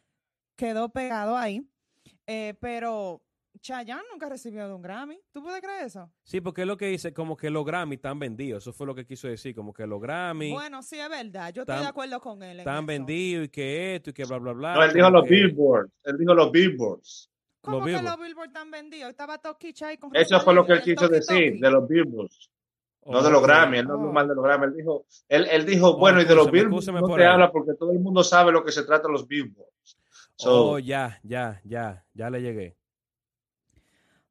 Quedó 0.55 0.89
pegado 0.89 1.37
ahí. 1.37 1.65
Eh, 2.27 2.53
pero 2.59 3.21
Chayanne 3.61 4.03
nunca 4.11 4.29
recibió 4.29 4.73
un 4.75 4.81
Grammy. 4.81 5.19
¿Tú 5.31 5.43
puedes 5.43 5.61
creer 5.61 5.85
eso? 5.85 6.09
Sí, 6.23 6.39
porque 6.41 6.61
es 6.61 6.67
lo 6.67 6.77
que 6.77 6.87
dice, 6.87 7.13
como 7.13 7.35
que 7.35 7.49
los 7.49 7.65
Grammy 7.65 7.95
están 7.95 8.19
vendidos. 8.19 8.63
Eso 8.63 8.73
fue 8.73 8.87
lo 8.87 8.95
que 8.95 9.05
quiso 9.05 9.27
decir, 9.27 9.55
como 9.55 9.73
que 9.73 9.85
los 9.85 10.01
Grammy. 10.01 10.51
Bueno, 10.51 10.81
sí, 10.81 10.99
es 10.99 11.09
verdad. 11.09 11.51
Yo 11.53 11.63
estoy 11.63 11.79
de 11.79 11.87
acuerdo 11.87 12.19
con 12.21 12.41
él. 12.43 12.59
Están 12.59 12.85
vendidos 12.85 13.45
y 13.45 13.49
que 13.49 13.95
esto 13.95 14.11
y 14.11 14.13
que 14.13 14.25
bla, 14.25 14.37
bla, 14.37 14.53
bla. 14.53 14.75
No, 14.75 14.83
él 14.83 14.93
dijo 14.93 15.09
los 15.09 15.27
billboards. 15.27 15.91
Él 16.03 16.17
dijo 16.17 16.33
los 16.33 16.51
billboards. 16.51 17.29
¿Cómo 17.61 17.85
que 17.85 18.01
los 18.01 18.19
Billboard 18.19 18.47
están 18.47 18.71
vendidos? 18.71 19.09
Estaba 19.09 19.37
Tokicha 19.37 19.87
ahí 19.87 19.97
con 19.97 20.15
Eso 20.15 20.39
fue 20.39 20.53
lo 20.53 20.65
que 20.65 20.73
él 20.73 20.81
quiso 20.81 21.07
decir, 21.07 21.59
de 21.59 21.71
los 21.71 21.87
Billboards. 21.87 22.49
No 23.05 23.23
de 23.23 23.31
los 23.31 23.41
Grammy, 23.41 23.79
él 23.79 23.87
no 23.87 23.95
habló 23.95 24.09
oh. 24.09 24.13
mal 24.13 24.27
de 24.27 24.35
los 24.35 24.43
Grammy. 24.43 24.65
Él 24.65 24.75
dijo, 24.75 25.05
él, 25.27 25.47
él 25.49 25.65
dijo 25.65 25.89
oh, 25.89 25.97
bueno, 25.97 26.21
y 26.21 26.25
de 26.25 26.35
los 26.35 26.51
Billboards 26.51 26.87
no 26.91 27.15
te 27.15 27.25
habla 27.25 27.51
porque 27.51 27.73
todo 27.73 27.91
el 27.91 27.99
mundo 27.99 28.23
sabe 28.23 28.51
lo 28.51 28.63
que 28.63 28.71
se 28.71 28.83
trata 28.83 29.07
de 29.07 29.13
los 29.13 29.27
Billboards. 29.27 29.97
oh, 30.45 30.79
ya, 30.79 31.19
ya, 31.23 31.59
ya, 31.63 32.05
ya 32.13 32.29
le 32.29 32.41
llegué. 32.41 32.78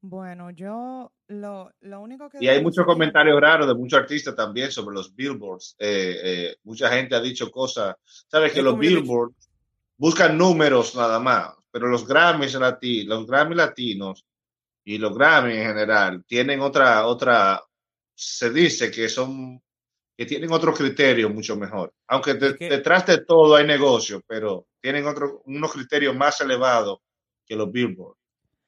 Bueno, 0.01 0.51
yo 0.51 1.13
lo, 1.27 1.73
lo 1.81 2.01
único 2.01 2.31
que... 2.31 2.39
Y 2.41 2.49
hay 2.49 2.63
muchos 2.63 2.87
comentarios 2.87 3.41
raros 3.41 3.67
de 3.67 3.75
muchos 3.75 3.99
artistas 3.99 4.35
también 4.37 4.71
sobre 4.71 4.95
los 4.95 5.15
billboards. 5.15 5.75
Eh, 5.79 6.21
eh, 6.23 6.57
mucha 6.65 6.89
gente 6.89 7.17
ha 7.17 7.21
dicho 7.21 7.51
cosas, 7.51 7.97
sabes 8.05 8.53
que 8.53 8.63
los 8.63 8.79
billboards 8.79 9.51
buscan 9.97 10.39
números 10.39 10.95
nada 10.95 11.19
más, 11.19 11.53
pero 11.71 11.89
los 11.89 12.07
Grammys 12.07 12.55
latinos, 12.55 13.19
los 13.19 13.27
Grammy 13.27 13.55
latinos 13.57 14.25
y 14.85 14.99
los 14.99 15.15
Grammy 15.17 15.57
en 15.57 15.67
general 15.67 16.25
tienen 16.25 16.61
otra, 16.61 17.05
otra, 17.07 17.61
se 18.15 18.51
dice 18.51 18.91
que 18.91 19.09
son, 19.09 19.61
que 20.17 20.27
tienen 20.27 20.53
otro 20.53 20.73
criterio 20.73 21.29
mucho 21.29 21.57
mejor. 21.57 21.93
Aunque 22.07 22.35
detrás 22.35 23.05
de 23.07 23.25
todo 23.25 23.57
hay 23.57 23.67
negocio, 23.67 24.23
pero 24.27 24.69
tienen 24.81 25.07
otro, 25.07 25.43
unos 25.47 25.73
criterios 25.73 26.15
más 26.15 26.41
elevados 26.41 27.01
que 27.45 27.57
los 27.57 27.71
billboards. 27.71 28.19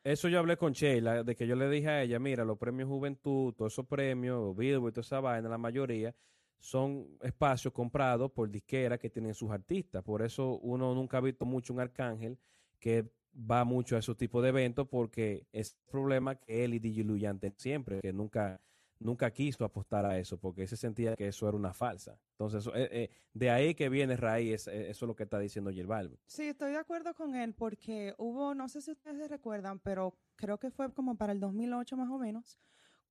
Eso 0.03 0.29
yo 0.29 0.39
hablé 0.39 0.57
con 0.57 0.73
Sheila, 0.73 1.23
de 1.23 1.37
que 1.37 1.47
yo 1.47 1.55
le 1.57 1.69
dije 1.69 1.89
a 1.89 2.03
ella, 2.03 2.19
mira, 2.19 2.45
los 2.45 2.57
premios 2.57 2.89
Juventud, 2.89 3.53
todos 3.53 3.73
esos 3.73 3.87
premios, 3.87 4.57
Billboard, 4.57 4.95
toda 4.95 5.03
esa 5.03 5.21
vaina, 5.21 5.49
la 5.49 5.59
mayoría 5.59 6.15
son 6.59 7.07
espacios 7.23 7.73
comprados 7.73 8.31
por 8.33 8.51
disqueras 8.51 8.99
que 8.99 9.11
tienen 9.11 9.35
sus 9.35 9.51
artistas. 9.51 10.03
Por 10.03 10.23
eso 10.23 10.59
uno 10.59 10.95
nunca 10.95 11.19
ha 11.19 11.21
visto 11.21 11.45
mucho 11.45 11.73
un 11.73 11.81
arcángel 11.81 12.39
que 12.79 13.11
va 13.35 13.65
mucho 13.65 13.97
a 13.97 13.99
esos 13.99 14.17
tipos 14.17 14.43
de 14.43 14.51
eventos 14.51 14.89
porque 14.89 15.47
es 15.53 15.73
el 15.73 15.91
problema 15.91 16.35
que 16.35 16.65
él 16.65 16.75
y 16.75 16.79
DJ 16.79 17.05
Luyante 17.05 17.53
siempre, 17.57 18.01
que 18.01 18.13
nunca 18.13 18.61
nunca 19.01 19.31
quiso 19.31 19.65
apostar 19.65 20.05
a 20.07 20.19
eso 20.19 20.39
porque 20.39 20.67
se 20.67 20.77
sentía 20.77 21.17
que 21.17 21.29
eso 21.29 21.49
era 21.49 21.57
una 21.57 21.73
falsa. 21.73 22.19
Entonces, 22.33 22.67
eh, 22.75 22.89
eh, 22.93 23.11
de 23.33 23.51
ahí 23.51 23.75
que 23.75 23.89
viene 23.89 24.17
raíz, 24.17 24.69
eh, 24.69 24.91
eso 24.91 25.05
es 25.05 25.09
lo 25.09 25.17
que 25.17 25.25
está 25.25 25.39
diciendo 25.39 25.71
Yerbalbo. 25.71 26.19
Sí, 26.27 26.45
estoy 26.45 26.73
de 26.73 26.79
acuerdo 26.79 27.15
con 27.15 27.35
él 27.35 27.55
porque 27.55 28.15
hubo, 28.19 28.55
no 28.55 28.69
sé 28.69 28.81
si 28.81 28.93
ustedes 28.93 29.19
se 29.19 29.29
recuerdan, 29.29 29.81
pero 29.81 30.15
creo 30.37 30.59
que 30.59 30.71
fue 30.71 30.93
como 30.93 31.17
para 31.17 31.33
el 31.33 31.41
2008 31.41 31.97
más 31.97 32.11
o 32.11 32.19
menos, 32.19 32.59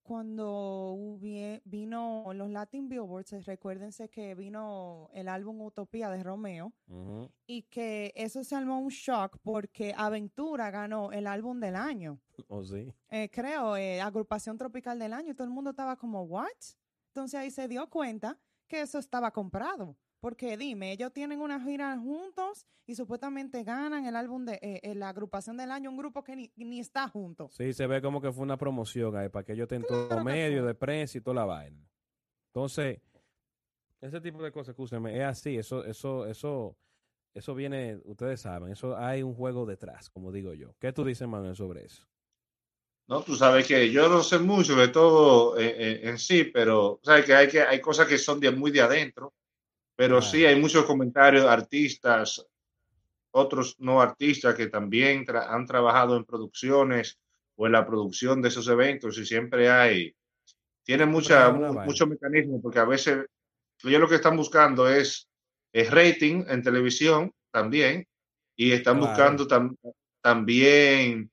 cuando 0.09 1.19
vino 1.65 2.33
los 2.33 2.49
Latin 2.49 2.89
Billboards, 2.89 3.45
recuérdense 3.45 4.09
que 4.09 4.33
vino 4.33 5.11
el 5.13 5.27
álbum 5.27 5.61
Utopía 5.61 6.09
de 6.09 6.23
Romeo 6.23 6.73
y 7.45 7.61
que 7.69 8.11
eso 8.15 8.43
se 8.43 8.55
armó 8.55 8.79
un 8.79 8.89
shock 8.89 9.37
porque 9.43 9.93
Aventura 9.95 10.71
ganó 10.71 11.11
el 11.11 11.27
álbum 11.27 11.59
del 11.59 11.75
año. 11.75 12.19
Oh, 12.47 12.63
sí. 12.63 12.91
Eh, 13.11 13.29
creo, 13.31 13.77
eh, 13.77 14.01
Agrupación 14.01 14.57
Tropical 14.57 14.97
del 14.97 15.13
año 15.13 15.29
y 15.29 15.35
todo 15.35 15.45
el 15.45 15.53
mundo 15.53 15.69
estaba 15.69 15.95
como, 15.95 16.23
¿what? 16.23 16.47
Entonces 17.09 17.39
ahí 17.39 17.51
se 17.51 17.67
dio 17.67 17.87
cuenta 17.87 18.39
que 18.67 18.81
eso 18.81 18.97
estaba 18.97 19.29
comprado. 19.29 19.95
Porque 20.19 20.57
dime, 20.57 20.91
ellos 20.91 21.13
tienen 21.13 21.39
una 21.39 21.61
gira 21.61 21.97
juntos 21.97 22.67
y 22.85 22.95
supuestamente 22.95 23.63
ganan 23.63 24.05
el 24.05 24.15
álbum 24.15 24.45
de 24.45 24.59
eh, 24.61 24.95
la 24.95 25.09
agrupación 25.09 25.55
del 25.55 25.71
año, 25.71 25.89
un 25.89 25.97
grupo 25.97 26.23
que 26.23 26.51
ni, 26.55 26.79
está 26.79 27.07
junto. 27.07 27.49
Sí, 27.49 27.71
se 27.71 27.87
ve 27.87 28.01
como 28.01 28.19
que 28.21 28.31
fue 28.31 28.43
una 28.43 28.57
promoción 28.57 29.15
ahí 29.15 29.29
para 29.29 29.45
que 29.45 29.53
ellos 29.53 29.67
tengan 29.67 29.87
todo 29.87 30.23
medio 30.23 30.65
de 30.65 30.75
prensa 30.75 31.17
y 31.17 31.21
toda 31.21 31.35
la 31.35 31.45
vaina. 31.45 31.87
Entonces, 32.47 32.99
ese 34.01 34.19
tipo 34.19 34.43
de 34.43 34.51
cosas, 34.51 34.69
escúcheme, 34.69 35.17
es 35.17 35.23
así, 35.23 35.57
eso, 35.57 35.85
eso, 35.85 36.25
eso, 36.25 36.77
eso 37.33 37.55
viene, 37.55 37.99
ustedes 38.03 38.41
saben, 38.41 38.71
eso 38.71 38.97
hay 38.97 39.23
un 39.23 39.35
juego 39.35 39.65
detrás, 39.65 40.09
como 40.09 40.31
digo 40.31 40.53
yo. 40.53 40.75
¿Qué 40.79 40.91
tú 40.91 41.05
dices, 41.05 41.27
Manuel, 41.27 41.55
sobre 41.55 41.85
eso? 41.85 42.05
No, 43.07 43.23
tú 43.23 43.35
sabes 43.35 43.65
que 43.65 43.89
yo 43.89 44.09
no 44.09 44.21
sé 44.21 44.37
mucho 44.37 44.75
de 44.75 44.89
todo 44.89 45.57
eh, 45.57 45.75
eh, 45.77 46.09
en 46.09 46.17
sí, 46.17 46.43
pero 46.43 46.99
sabes 47.03 47.25
que 47.25 47.33
hay 47.33 47.47
que 47.47 47.61
hay 47.61 47.81
cosas 47.81 48.07
que 48.07 48.17
son 48.17 48.39
de, 48.39 48.51
muy 48.51 48.69
de 48.69 48.81
adentro 48.81 49.33
pero 49.99 50.21
sí, 50.21 50.45
hay 50.45 50.57
muchos 50.57 50.85
comentarios, 50.85 51.43
artistas, 51.43 52.47
otros 53.31 53.75
no 53.79 54.01
artistas 54.01 54.55
que 54.55 54.67
también 54.67 55.25
han 55.29 55.65
trabajado 55.65 56.15
en 56.15 56.23
producciones 56.23 57.19
o 57.57 57.65
en 57.65 57.73
la 57.73 57.85
producción 57.85 58.41
de 58.41 58.47
esos 58.47 58.69
eventos 58.69 59.17
y 59.17 59.25
siempre 59.25 59.69
hay, 59.69 60.15
tiene 60.83 61.05
mucha, 61.05 61.51
mucho 61.51 62.07
mecanismo 62.07 62.61
porque 62.61 62.79
a 62.79 62.85
veces 62.85 63.25
ellos 63.83 63.99
lo 63.99 64.07
que 64.07 64.15
están 64.15 64.37
buscando 64.37 64.87
es, 64.87 65.27
es 65.73 65.91
rating 65.91 66.45
en 66.47 66.63
televisión 66.63 67.33
también 67.51 68.07
y 68.55 68.71
están 68.71 69.01
buscando 69.01 69.45
también 70.21 71.29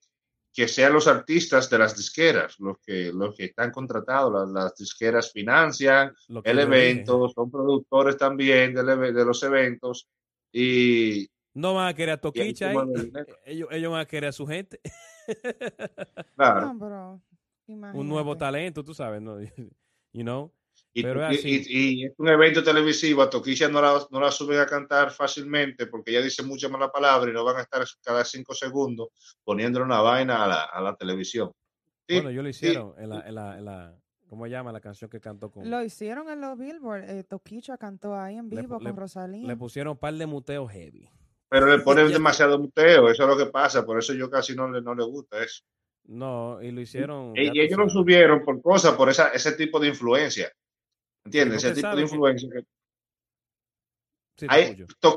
que 0.56 0.68
sean 0.68 0.94
los 0.94 1.06
artistas 1.06 1.68
de 1.68 1.78
las 1.78 1.94
disqueras 1.94 2.58
los 2.58 2.78
que, 2.78 3.12
los 3.12 3.36
que 3.36 3.44
están 3.44 3.70
contratados. 3.70 4.50
Las, 4.50 4.74
disqueras 4.74 5.30
financian 5.30 6.14
el 6.44 6.58
evento, 6.58 7.28
son 7.28 7.50
productores 7.50 8.16
también 8.16 8.72
de, 8.72 8.82
de, 8.82 9.24
los 9.24 9.42
eventos 9.42 10.08
y... 10.50 11.28
No 11.52 11.74
van 11.74 11.88
a 11.88 11.94
querer 11.94 12.14
a 12.14 12.20
Toquicha 12.22 12.70
ahí. 12.70 12.76
Ellos, 13.44 13.68
ellos 13.70 13.92
van 13.92 14.00
a 14.00 14.06
querer 14.06 14.30
a 14.30 14.32
su 14.32 14.46
gente. 14.46 14.80
claro. 16.34 17.20
Un 17.66 18.08
nuevo 18.08 18.34
talento, 18.38 18.82
tú 18.82 18.94
sabes, 18.94 19.20
¿no? 19.20 19.38
You 20.14 20.22
know? 20.22 20.50
Y, 20.98 22.04
es 22.06 22.12
un 22.16 22.28
evento 22.28 22.64
televisivo, 22.64 23.20
a 23.20 23.28
Toquilla 23.28 23.68
no 23.68 23.82
la, 23.82 24.06
no 24.10 24.18
la 24.18 24.30
suben 24.30 24.58
a 24.58 24.66
cantar 24.66 25.10
fácilmente 25.10 25.86
porque 25.86 26.10
ella 26.10 26.22
dice 26.22 26.42
mucha 26.42 26.70
mala 26.70 26.90
palabra 26.90 27.30
y 27.30 27.34
no 27.34 27.44
van 27.44 27.56
a 27.56 27.62
estar 27.62 27.84
cada 28.02 28.24
cinco 28.24 28.54
segundos 28.54 29.08
poniéndole 29.44 29.84
una 29.84 30.00
vaina 30.00 30.44
a 30.44 30.48
la, 30.48 30.62
a 30.64 30.80
la 30.80 30.96
televisión. 30.96 31.52
bueno, 32.08 32.30
yo 32.30 32.42
lo 32.42 32.48
hicieron 32.48 32.94
en, 32.96 33.10
la, 33.10 33.20
en, 33.28 33.34
la, 33.34 33.58
en, 33.58 33.64
la, 33.66 33.94
¿cómo 34.26 34.46
llama 34.46 34.72
la 34.72 34.80
canción 34.80 35.10
que 35.10 35.20
cantó 35.20 35.50
con? 35.50 35.68
Lo 35.68 35.82
hicieron 35.82 36.30
en 36.30 36.40
los 36.40 36.58
Billboard, 36.58 37.10
eh, 37.10 37.24
Toquicha 37.24 37.76
cantó 37.76 38.18
ahí 38.18 38.36
en 38.36 38.48
vivo 38.48 38.80
con 38.80 38.96
Rosalía. 38.96 39.46
Le 39.46 39.56
pusieron 39.56 39.92
un 39.92 39.98
par 39.98 40.14
de 40.14 40.24
muteos 40.24 40.70
heavy. 40.72 41.10
Pero 41.50 41.66
le 41.66 41.78
ponen 41.84 42.10
demasiado 42.10 42.58
muteo, 42.58 43.10
eso 43.10 43.22
es 43.22 43.28
lo 43.28 43.36
que 43.36 43.50
pasa, 43.50 43.84
por 43.84 43.98
eso 43.98 44.14
yo 44.14 44.30
casi 44.30 44.56
no 44.56 44.70
le, 44.70 44.80
no 44.80 44.94
le 44.94 45.04
gusta 45.04 45.44
eso. 45.44 45.62
No, 46.04 46.62
y 46.62 46.70
lo 46.70 46.80
hicieron. 46.80 47.32
Y, 47.36 47.60
ellos 47.60 47.78
lo 47.78 47.90
subieron 47.90 48.44
por 48.44 48.62
cosas, 48.62 48.94
por 48.94 49.10
esa, 49.10 49.28
ese 49.28 49.52
tipo 49.52 49.78
de 49.78 49.88
influencia. 49.88 50.50
¿Entiendes? 51.26 51.64
Ese 51.64 51.74
tipo 51.74 51.96
de 51.96 52.02
influencia. 52.02 52.48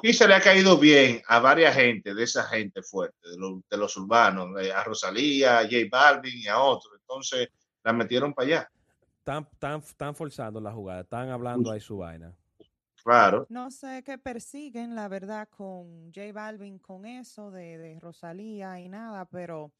Que... 0.01 0.13
se 0.13 0.27
le 0.27 0.33
ha 0.33 0.41
caído 0.41 0.77
bien 0.77 1.21
a 1.27 1.39
varias 1.39 1.75
gente, 1.75 2.15
de 2.15 2.23
esa 2.23 2.43
gente 2.45 2.81
fuerte, 2.81 3.17
de, 3.29 3.77
los 3.77 3.95
urbanos, 3.97 4.59
eh, 4.59 4.71
a 4.71 4.83
Rosalía, 4.83 5.59
a 5.59 5.63
J 5.63 5.75
Balvin 5.89 6.37
y 6.37 6.47
a 6.47 6.59
otros. 6.59 6.93
Entonces 6.99 7.49
la 7.83 7.93
metieron 7.93 8.33
para 8.33 8.47
allá. 8.47 8.71
Están, 9.19 10.15
forzando 10.15 10.59
la 10.59 10.71
jugada, 10.71 11.01
están 11.01 11.29
hablando 11.29 11.71
ahí 11.71 11.79
su 11.79 11.97
vaina. 11.97 12.35
Claro. 13.03 13.45
No 13.49 13.69
sé 13.69 14.03
qué 14.03 14.17
persiguen, 14.17 14.95
la 14.95 15.07
verdad, 15.07 15.47
con 15.47 16.11
J 16.11 16.33
Balvin, 16.33 16.79
con 16.79 17.05
eso 17.05 17.51
de, 17.51 17.77
de 17.77 17.99
Rosalía 17.99 18.79
y 18.79 18.89
nada, 18.89 19.25
pero 19.25 19.71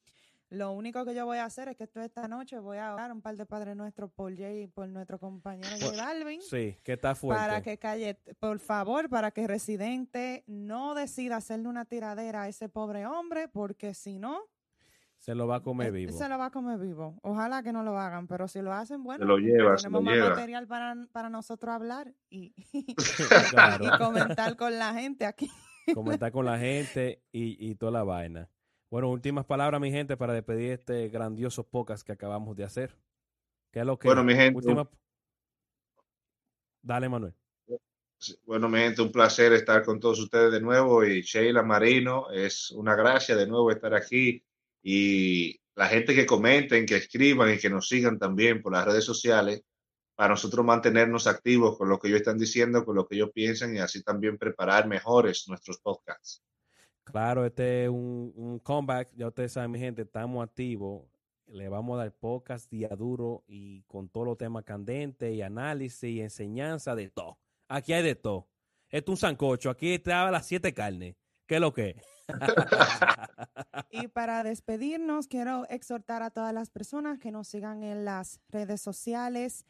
lo 0.50 0.72
único 0.72 1.06
que 1.06 1.14
yo 1.14 1.26
voy 1.26 1.38
a 1.38 1.46
hacer 1.46 1.68
es 1.70 1.78
que 1.78 1.88
esta 2.02 2.28
noche 2.28 2.58
voy 2.58 2.78
a 2.80 2.94
orar 2.96 3.12
un 3.12 3.22
par 3.22 3.36
de 3.36 3.46
Padres 3.46 3.76
Nuestros 3.76 4.12
por 4.12 4.36
Jay, 4.36 4.66
por 4.66 4.88
nuestro 4.88 5.20
compañero 5.20 5.70
J 5.80 5.96
Balvin. 5.96 6.42
Sí, 6.42 6.76
que 6.84 6.94
está 6.94 7.14
fuerte. 7.14 7.44
Para 7.44 7.62
que 7.62 7.78
calle, 7.78 8.16
por 8.40 8.60
favor, 8.60 9.10
para 9.10 9.30
que 9.30 9.46
Residente 9.46 10.44
no 10.48 10.96
decida 10.96 11.38
hacerle 11.38 11.68
una 11.68 11.86
tiradera 11.86 12.44
a 12.44 12.48
ese 12.48 12.68
pobre 12.68 13.06
hombre, 13.06 13.48
porque 13.48 13.94
si 13.94 14.18
no... 14.18 14.42
Se 15.20 15.36
lo 15.36 15.46
va 15.48 15.58
a 15.58 15.62
comer 15.62 15.92
vivo. 15.92 16.14
Se 16.14 16.28
lo 16.28 16.38
va 16.40 16.46
a 16.46 16.52
comer 16.52 16.80
vivo. 16.80 17.20
Ojalá 17.22 17.62
que 17.62 17.72
no 17.72 17.84
lo 17.84 18.00
hagan, 18.00 18.26
pero 18.26 18.48
si 18.48 18.62
lo 18.62 18.74
hacen, 18.74 19.04
bueno, 19.04 19.26
lo 19.26 19.38
lleva, 19.38 19.76
tenemos 19.76 20.02
más 20.02 20.18
material 20.18 20.66
para, 20.66 21.30
nosotros 21.30 21.76
hablar 21.76 22.12
y, 22.30 22.56
comentar 24.00 24.56
con 24.56 24.80
la 24.80 24.94
gente 24.94 25.26
aquí. 25.26 25.48
comentar 25.94 26.32
con 26.32 26.46
la 26.46 26.58
gente 26.58 27.22
y, 27.32 27.70
y 27.70 27.76
toda 27.76 27.92
la 27.92 28.04
vaina. 28.04 28.50
Bueno, 28.92 29.12
últimas 29.12 29.46
palabras, 29.46 29.80
mi 29.80 29.92
gente, 29.92 30.18
para 30.18 30.34
despedir 30.34 30.72
este 30.72 31.10
grandioso 31.10 31.64
podcast 31.64 32.04
que 32.04 32.12
acabamos 32.12 32.56
de 32.56 32.64
hacer. 32.64 32.96
¿Qué 33.72 33.82
es 33.82 33.86
lo 33.86 34.00
que? 34.00 34.08
Bueno, 34.08 34.24
mi 34.24 34.34
gente. 34.34 34.60
Dale, 36.82 37.08
Manuel. 37.08 37.36
Bueno, 38.46 38.68
mi 38.68 38.80
gente, 38.80 39.04
un 39.04 39.12
placer 39.12 39.54
estar 39.54 39.86
con 39.86 40.00
todos 40.00 40.20
ustedes 40.20 40.52
de 40.52 40.60
nuevo. 40.60 41.06
Y 41.06 41.22
Sheila 41.22 41.62
Marino, 41.62 42.32
es 42.32 42.72
una 42.72 42.96
gracia 42.96 43.36
de 43.36 43.46
nuevo 43.46 43.70
estar 43.70 43.94
aquí. 43.94 44.44
Y 44.82 45.62
la 45.76 45.88
gente 45.88 46.16
que 46.16 46.26
comenten, 46.26 46.88
que 46.88 46.96
escriban 46.96 47.54
y 47.54 47.60
que 47.60 47.70
nos 47.70 47.88
sigan 47.88 48.18
también 48.18 48.60
por 48.64 48.74
las 48.74 48.86
redes 48.86 49.06
sociales, 49.06 49.62
para 50.16 50.30
nosotros 50.30 50.66
mantenernos 50.66 51.28
activos 51.28 51.78
con 51.78 51.90
lo 51.90 52.00
que 52.00 52.08
ellos 52.08 52.22
están 52.22 52.40
diciendo, 52.40 52.84
con 52.84 52.96
lo 52.96 53.08
que 53.08 53.16
ellos 53.16 53.30
piensan 53.34 53.76
y 53.76 53.80
así 53.80 54.02
también 54.02 54.40
preparar 54.40 54.88
mejores 54.88 55.48
nuestros 55.48 55.80
podcasts. 55.80 56.42
Claro, 57.12 57.46
este 57.46 57.86
es 57.86 57.90
un, 57.90 58.60
comeback. 58.64 59.12
Ya 59.16 59.28
ustedes 59.28 59.54
saben, 59.54 59.72
mi 59.72 59.80
gente, 59.80 60.04
estamos 60.04 60.44
activos. 60.44 61.04
Le 61.48 61.68
vamos 61.68 61.96
a 61.96 62.04
dar 62.04 62.14
podcast 62.14 62.70
día 62.70 62.90
duro 62.90 63.44
y 63.48 63.82
con 63.84 64.10
todos 64.10 64.28
los 64.28 64.38
temas 64.38 64.64
candentes 64.64 65.34
y 65.34 65.42
análisis 65.42 66.04
y 66.04 66.22
enseñanza 66.22 66.96
de 66.96 67.10
todo. 67.10 67.40
Aquí 67.68 67.94
hay 67.94 68.04
de 68.04 68.16
todo. 68.16 68.48
Esto 68.90 69.12
es 69.12 69.18
un 69.18 69.18
sancocho. 69.18 69.72
Aquí 69.72 69.94
está 69.94 70.30
las 70.30 70.46
siete 70.46 70.74
carnes. 70.74 71.16
¿Qué 71.48 71.56
es 71.56 71.62
lo 71.62 71.74
que? 71.74 72.00
y 73.90 74.08
para 74.08 74.44
despedirnos, 74.44 75.28
quiero 75.28 75.66
exhortar 75.70 76.22
a 76.22 76.30
todas 76.30 76.54
las 76.54 76.70
personas 76.70 77.18
que 77.18 77.32
nos 77.32 77.48
sigan 77.48 77.82
en 77.82 78.06
las 78.06 78.40
redes 78.50 78.82
sociales. 78.82 79.66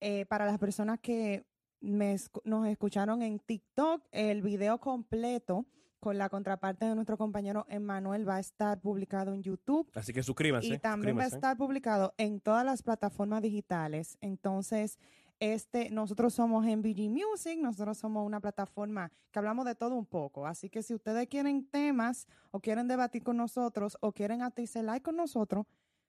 Eh, 0.00 0.26
para 0.26 0.46
las 0.46 0.58
personas 0.58 1.00
que 1.00 1.44
nos 1.80 2.68
escucharon 2.68 3.22
en 3.22 3.40
TikTok, 3.40 4.04
el 4.12 4.42
video 4.42 4.78
completo 4.78 5.66
con 6.04 6.18
la 6.18 6.28
contraparte 6.28 6.84
de 6.84 6.94
nuestro 6.94 7.16
compañero 7.16 7.64
Emanuel 7.66 8.28
va 8.28 8.36
a 8.36 8.40
estar 8.40 8.78
publicado 8.78 9.32
en 9.32 9.42
YouTube. 9.42 9.90
Así 9.94 10.12
que 10.12 10.22
suscríbanse. 10.22 10.74
Y 10.74 10.78
también 10.78 11.16
va 11.16 11.22
a 11.22 11.28
estar 11.28 11.56
publicado 11.56 12.12
en 12.18 12.40
todas 12.40 12.62
las 12.62 12.82
plataformas 12.82 13.40
digitales. 13.40 14.18
Entonces, 14.20 14.98
este, 15.40 15.88
nosotros 15.88 16.34
somos 16.34 16.66
MVG 16.66 17.08
Music, 17.08 17.58
nosotros 17.58 17.96
somos 17.96 18.26
una 18.26 18.38
plataforma 18.38 19.10
que 19.30 19.38
hablamos 19.38 19.64
de 19.64 19.76
todo 19.76 19.94
un 19.94 20.04
poco. 20.04 20.46
Así 20.46 20.68
que 20.68 20.82
si 20.82 20.92
ustedes 20.92 21.26
quieren 21.26 21.66
temas 21.70 22.26
o 22.50 22.60
quieren 22.60 22.86
debatir 22.86 23.22
con 23.22 23.38
nosotros 23.38 23.96
o 24.02 24.12
quieren 24.12 24.42
hacerse 24.42 24.82
like 24.82 25.04
con 25.04 25.16
nosotros, 25.16 25.64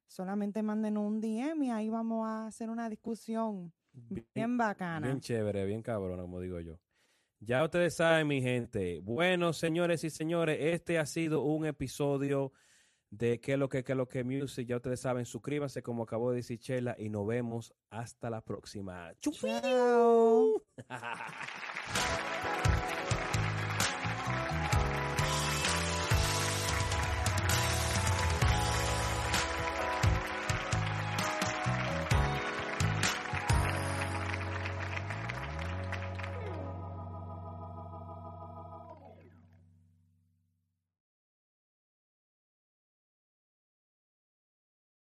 solamente 0.07 0.61
manden 0.61 0.97
un 0.97 1.21
DM 1.21 1.63
y 1.63 1.71
ahí 1.71 1.89
vamos 1.89 2.27
a 2.27 2.47
hacer 2.47 2.69
una 2.69 2.89
discusión 2.89 3.71
bien, 4.33 4.57
bacana. 4.57 5.07
Bien 5.07 5.21
chévere, 5.21 5.65
bien 5.65 5.81
cabrona, 5.81 6.23
como 6.23 6.41
digo 6.41 6.59
yo. 6.59 6.81
Ya 7.45 7.63
ustedes 7.63 7.93
saben, 7.93 8.27
mi 8.27 8.41
gente. 8.41 9.01
Bueno, 9.03 9.53
señores 9.53 10.03
y 10.03 10.09
señores, 10.09 10.57
este 10.59 10.97
ha 10.97 11.05
sido 11.05 11.43
un 11.43 11.67
episodio 11.67 12.51
de 13.11 13.39
qué 13.39 13.53
es 13.53 13.59
lo 13.59 13.69
que, 13.69 13.83
qué 13.83 13.91
es 13.91 13.97
lo 13.97 14.07
que 14.07 14.23
music. 14.23 14.67
Ya 14.67 14.77
ustedes 14.77 15.01
saben, 15.01 15.25
suscríbanse 15.25 15.83
como 15.83 16.03
acabó 16.03 16.31
de 16.31 16.37
decir 16.37 16.57
Chela 16.57 16.95
y 16.97 17.09
nos 17.09 17.27
vemos 17.27 17.71
hasta 17.91 18.31
la 18.31 18.41
próxima. 18.41 19.13
Chao. 19.21 20.63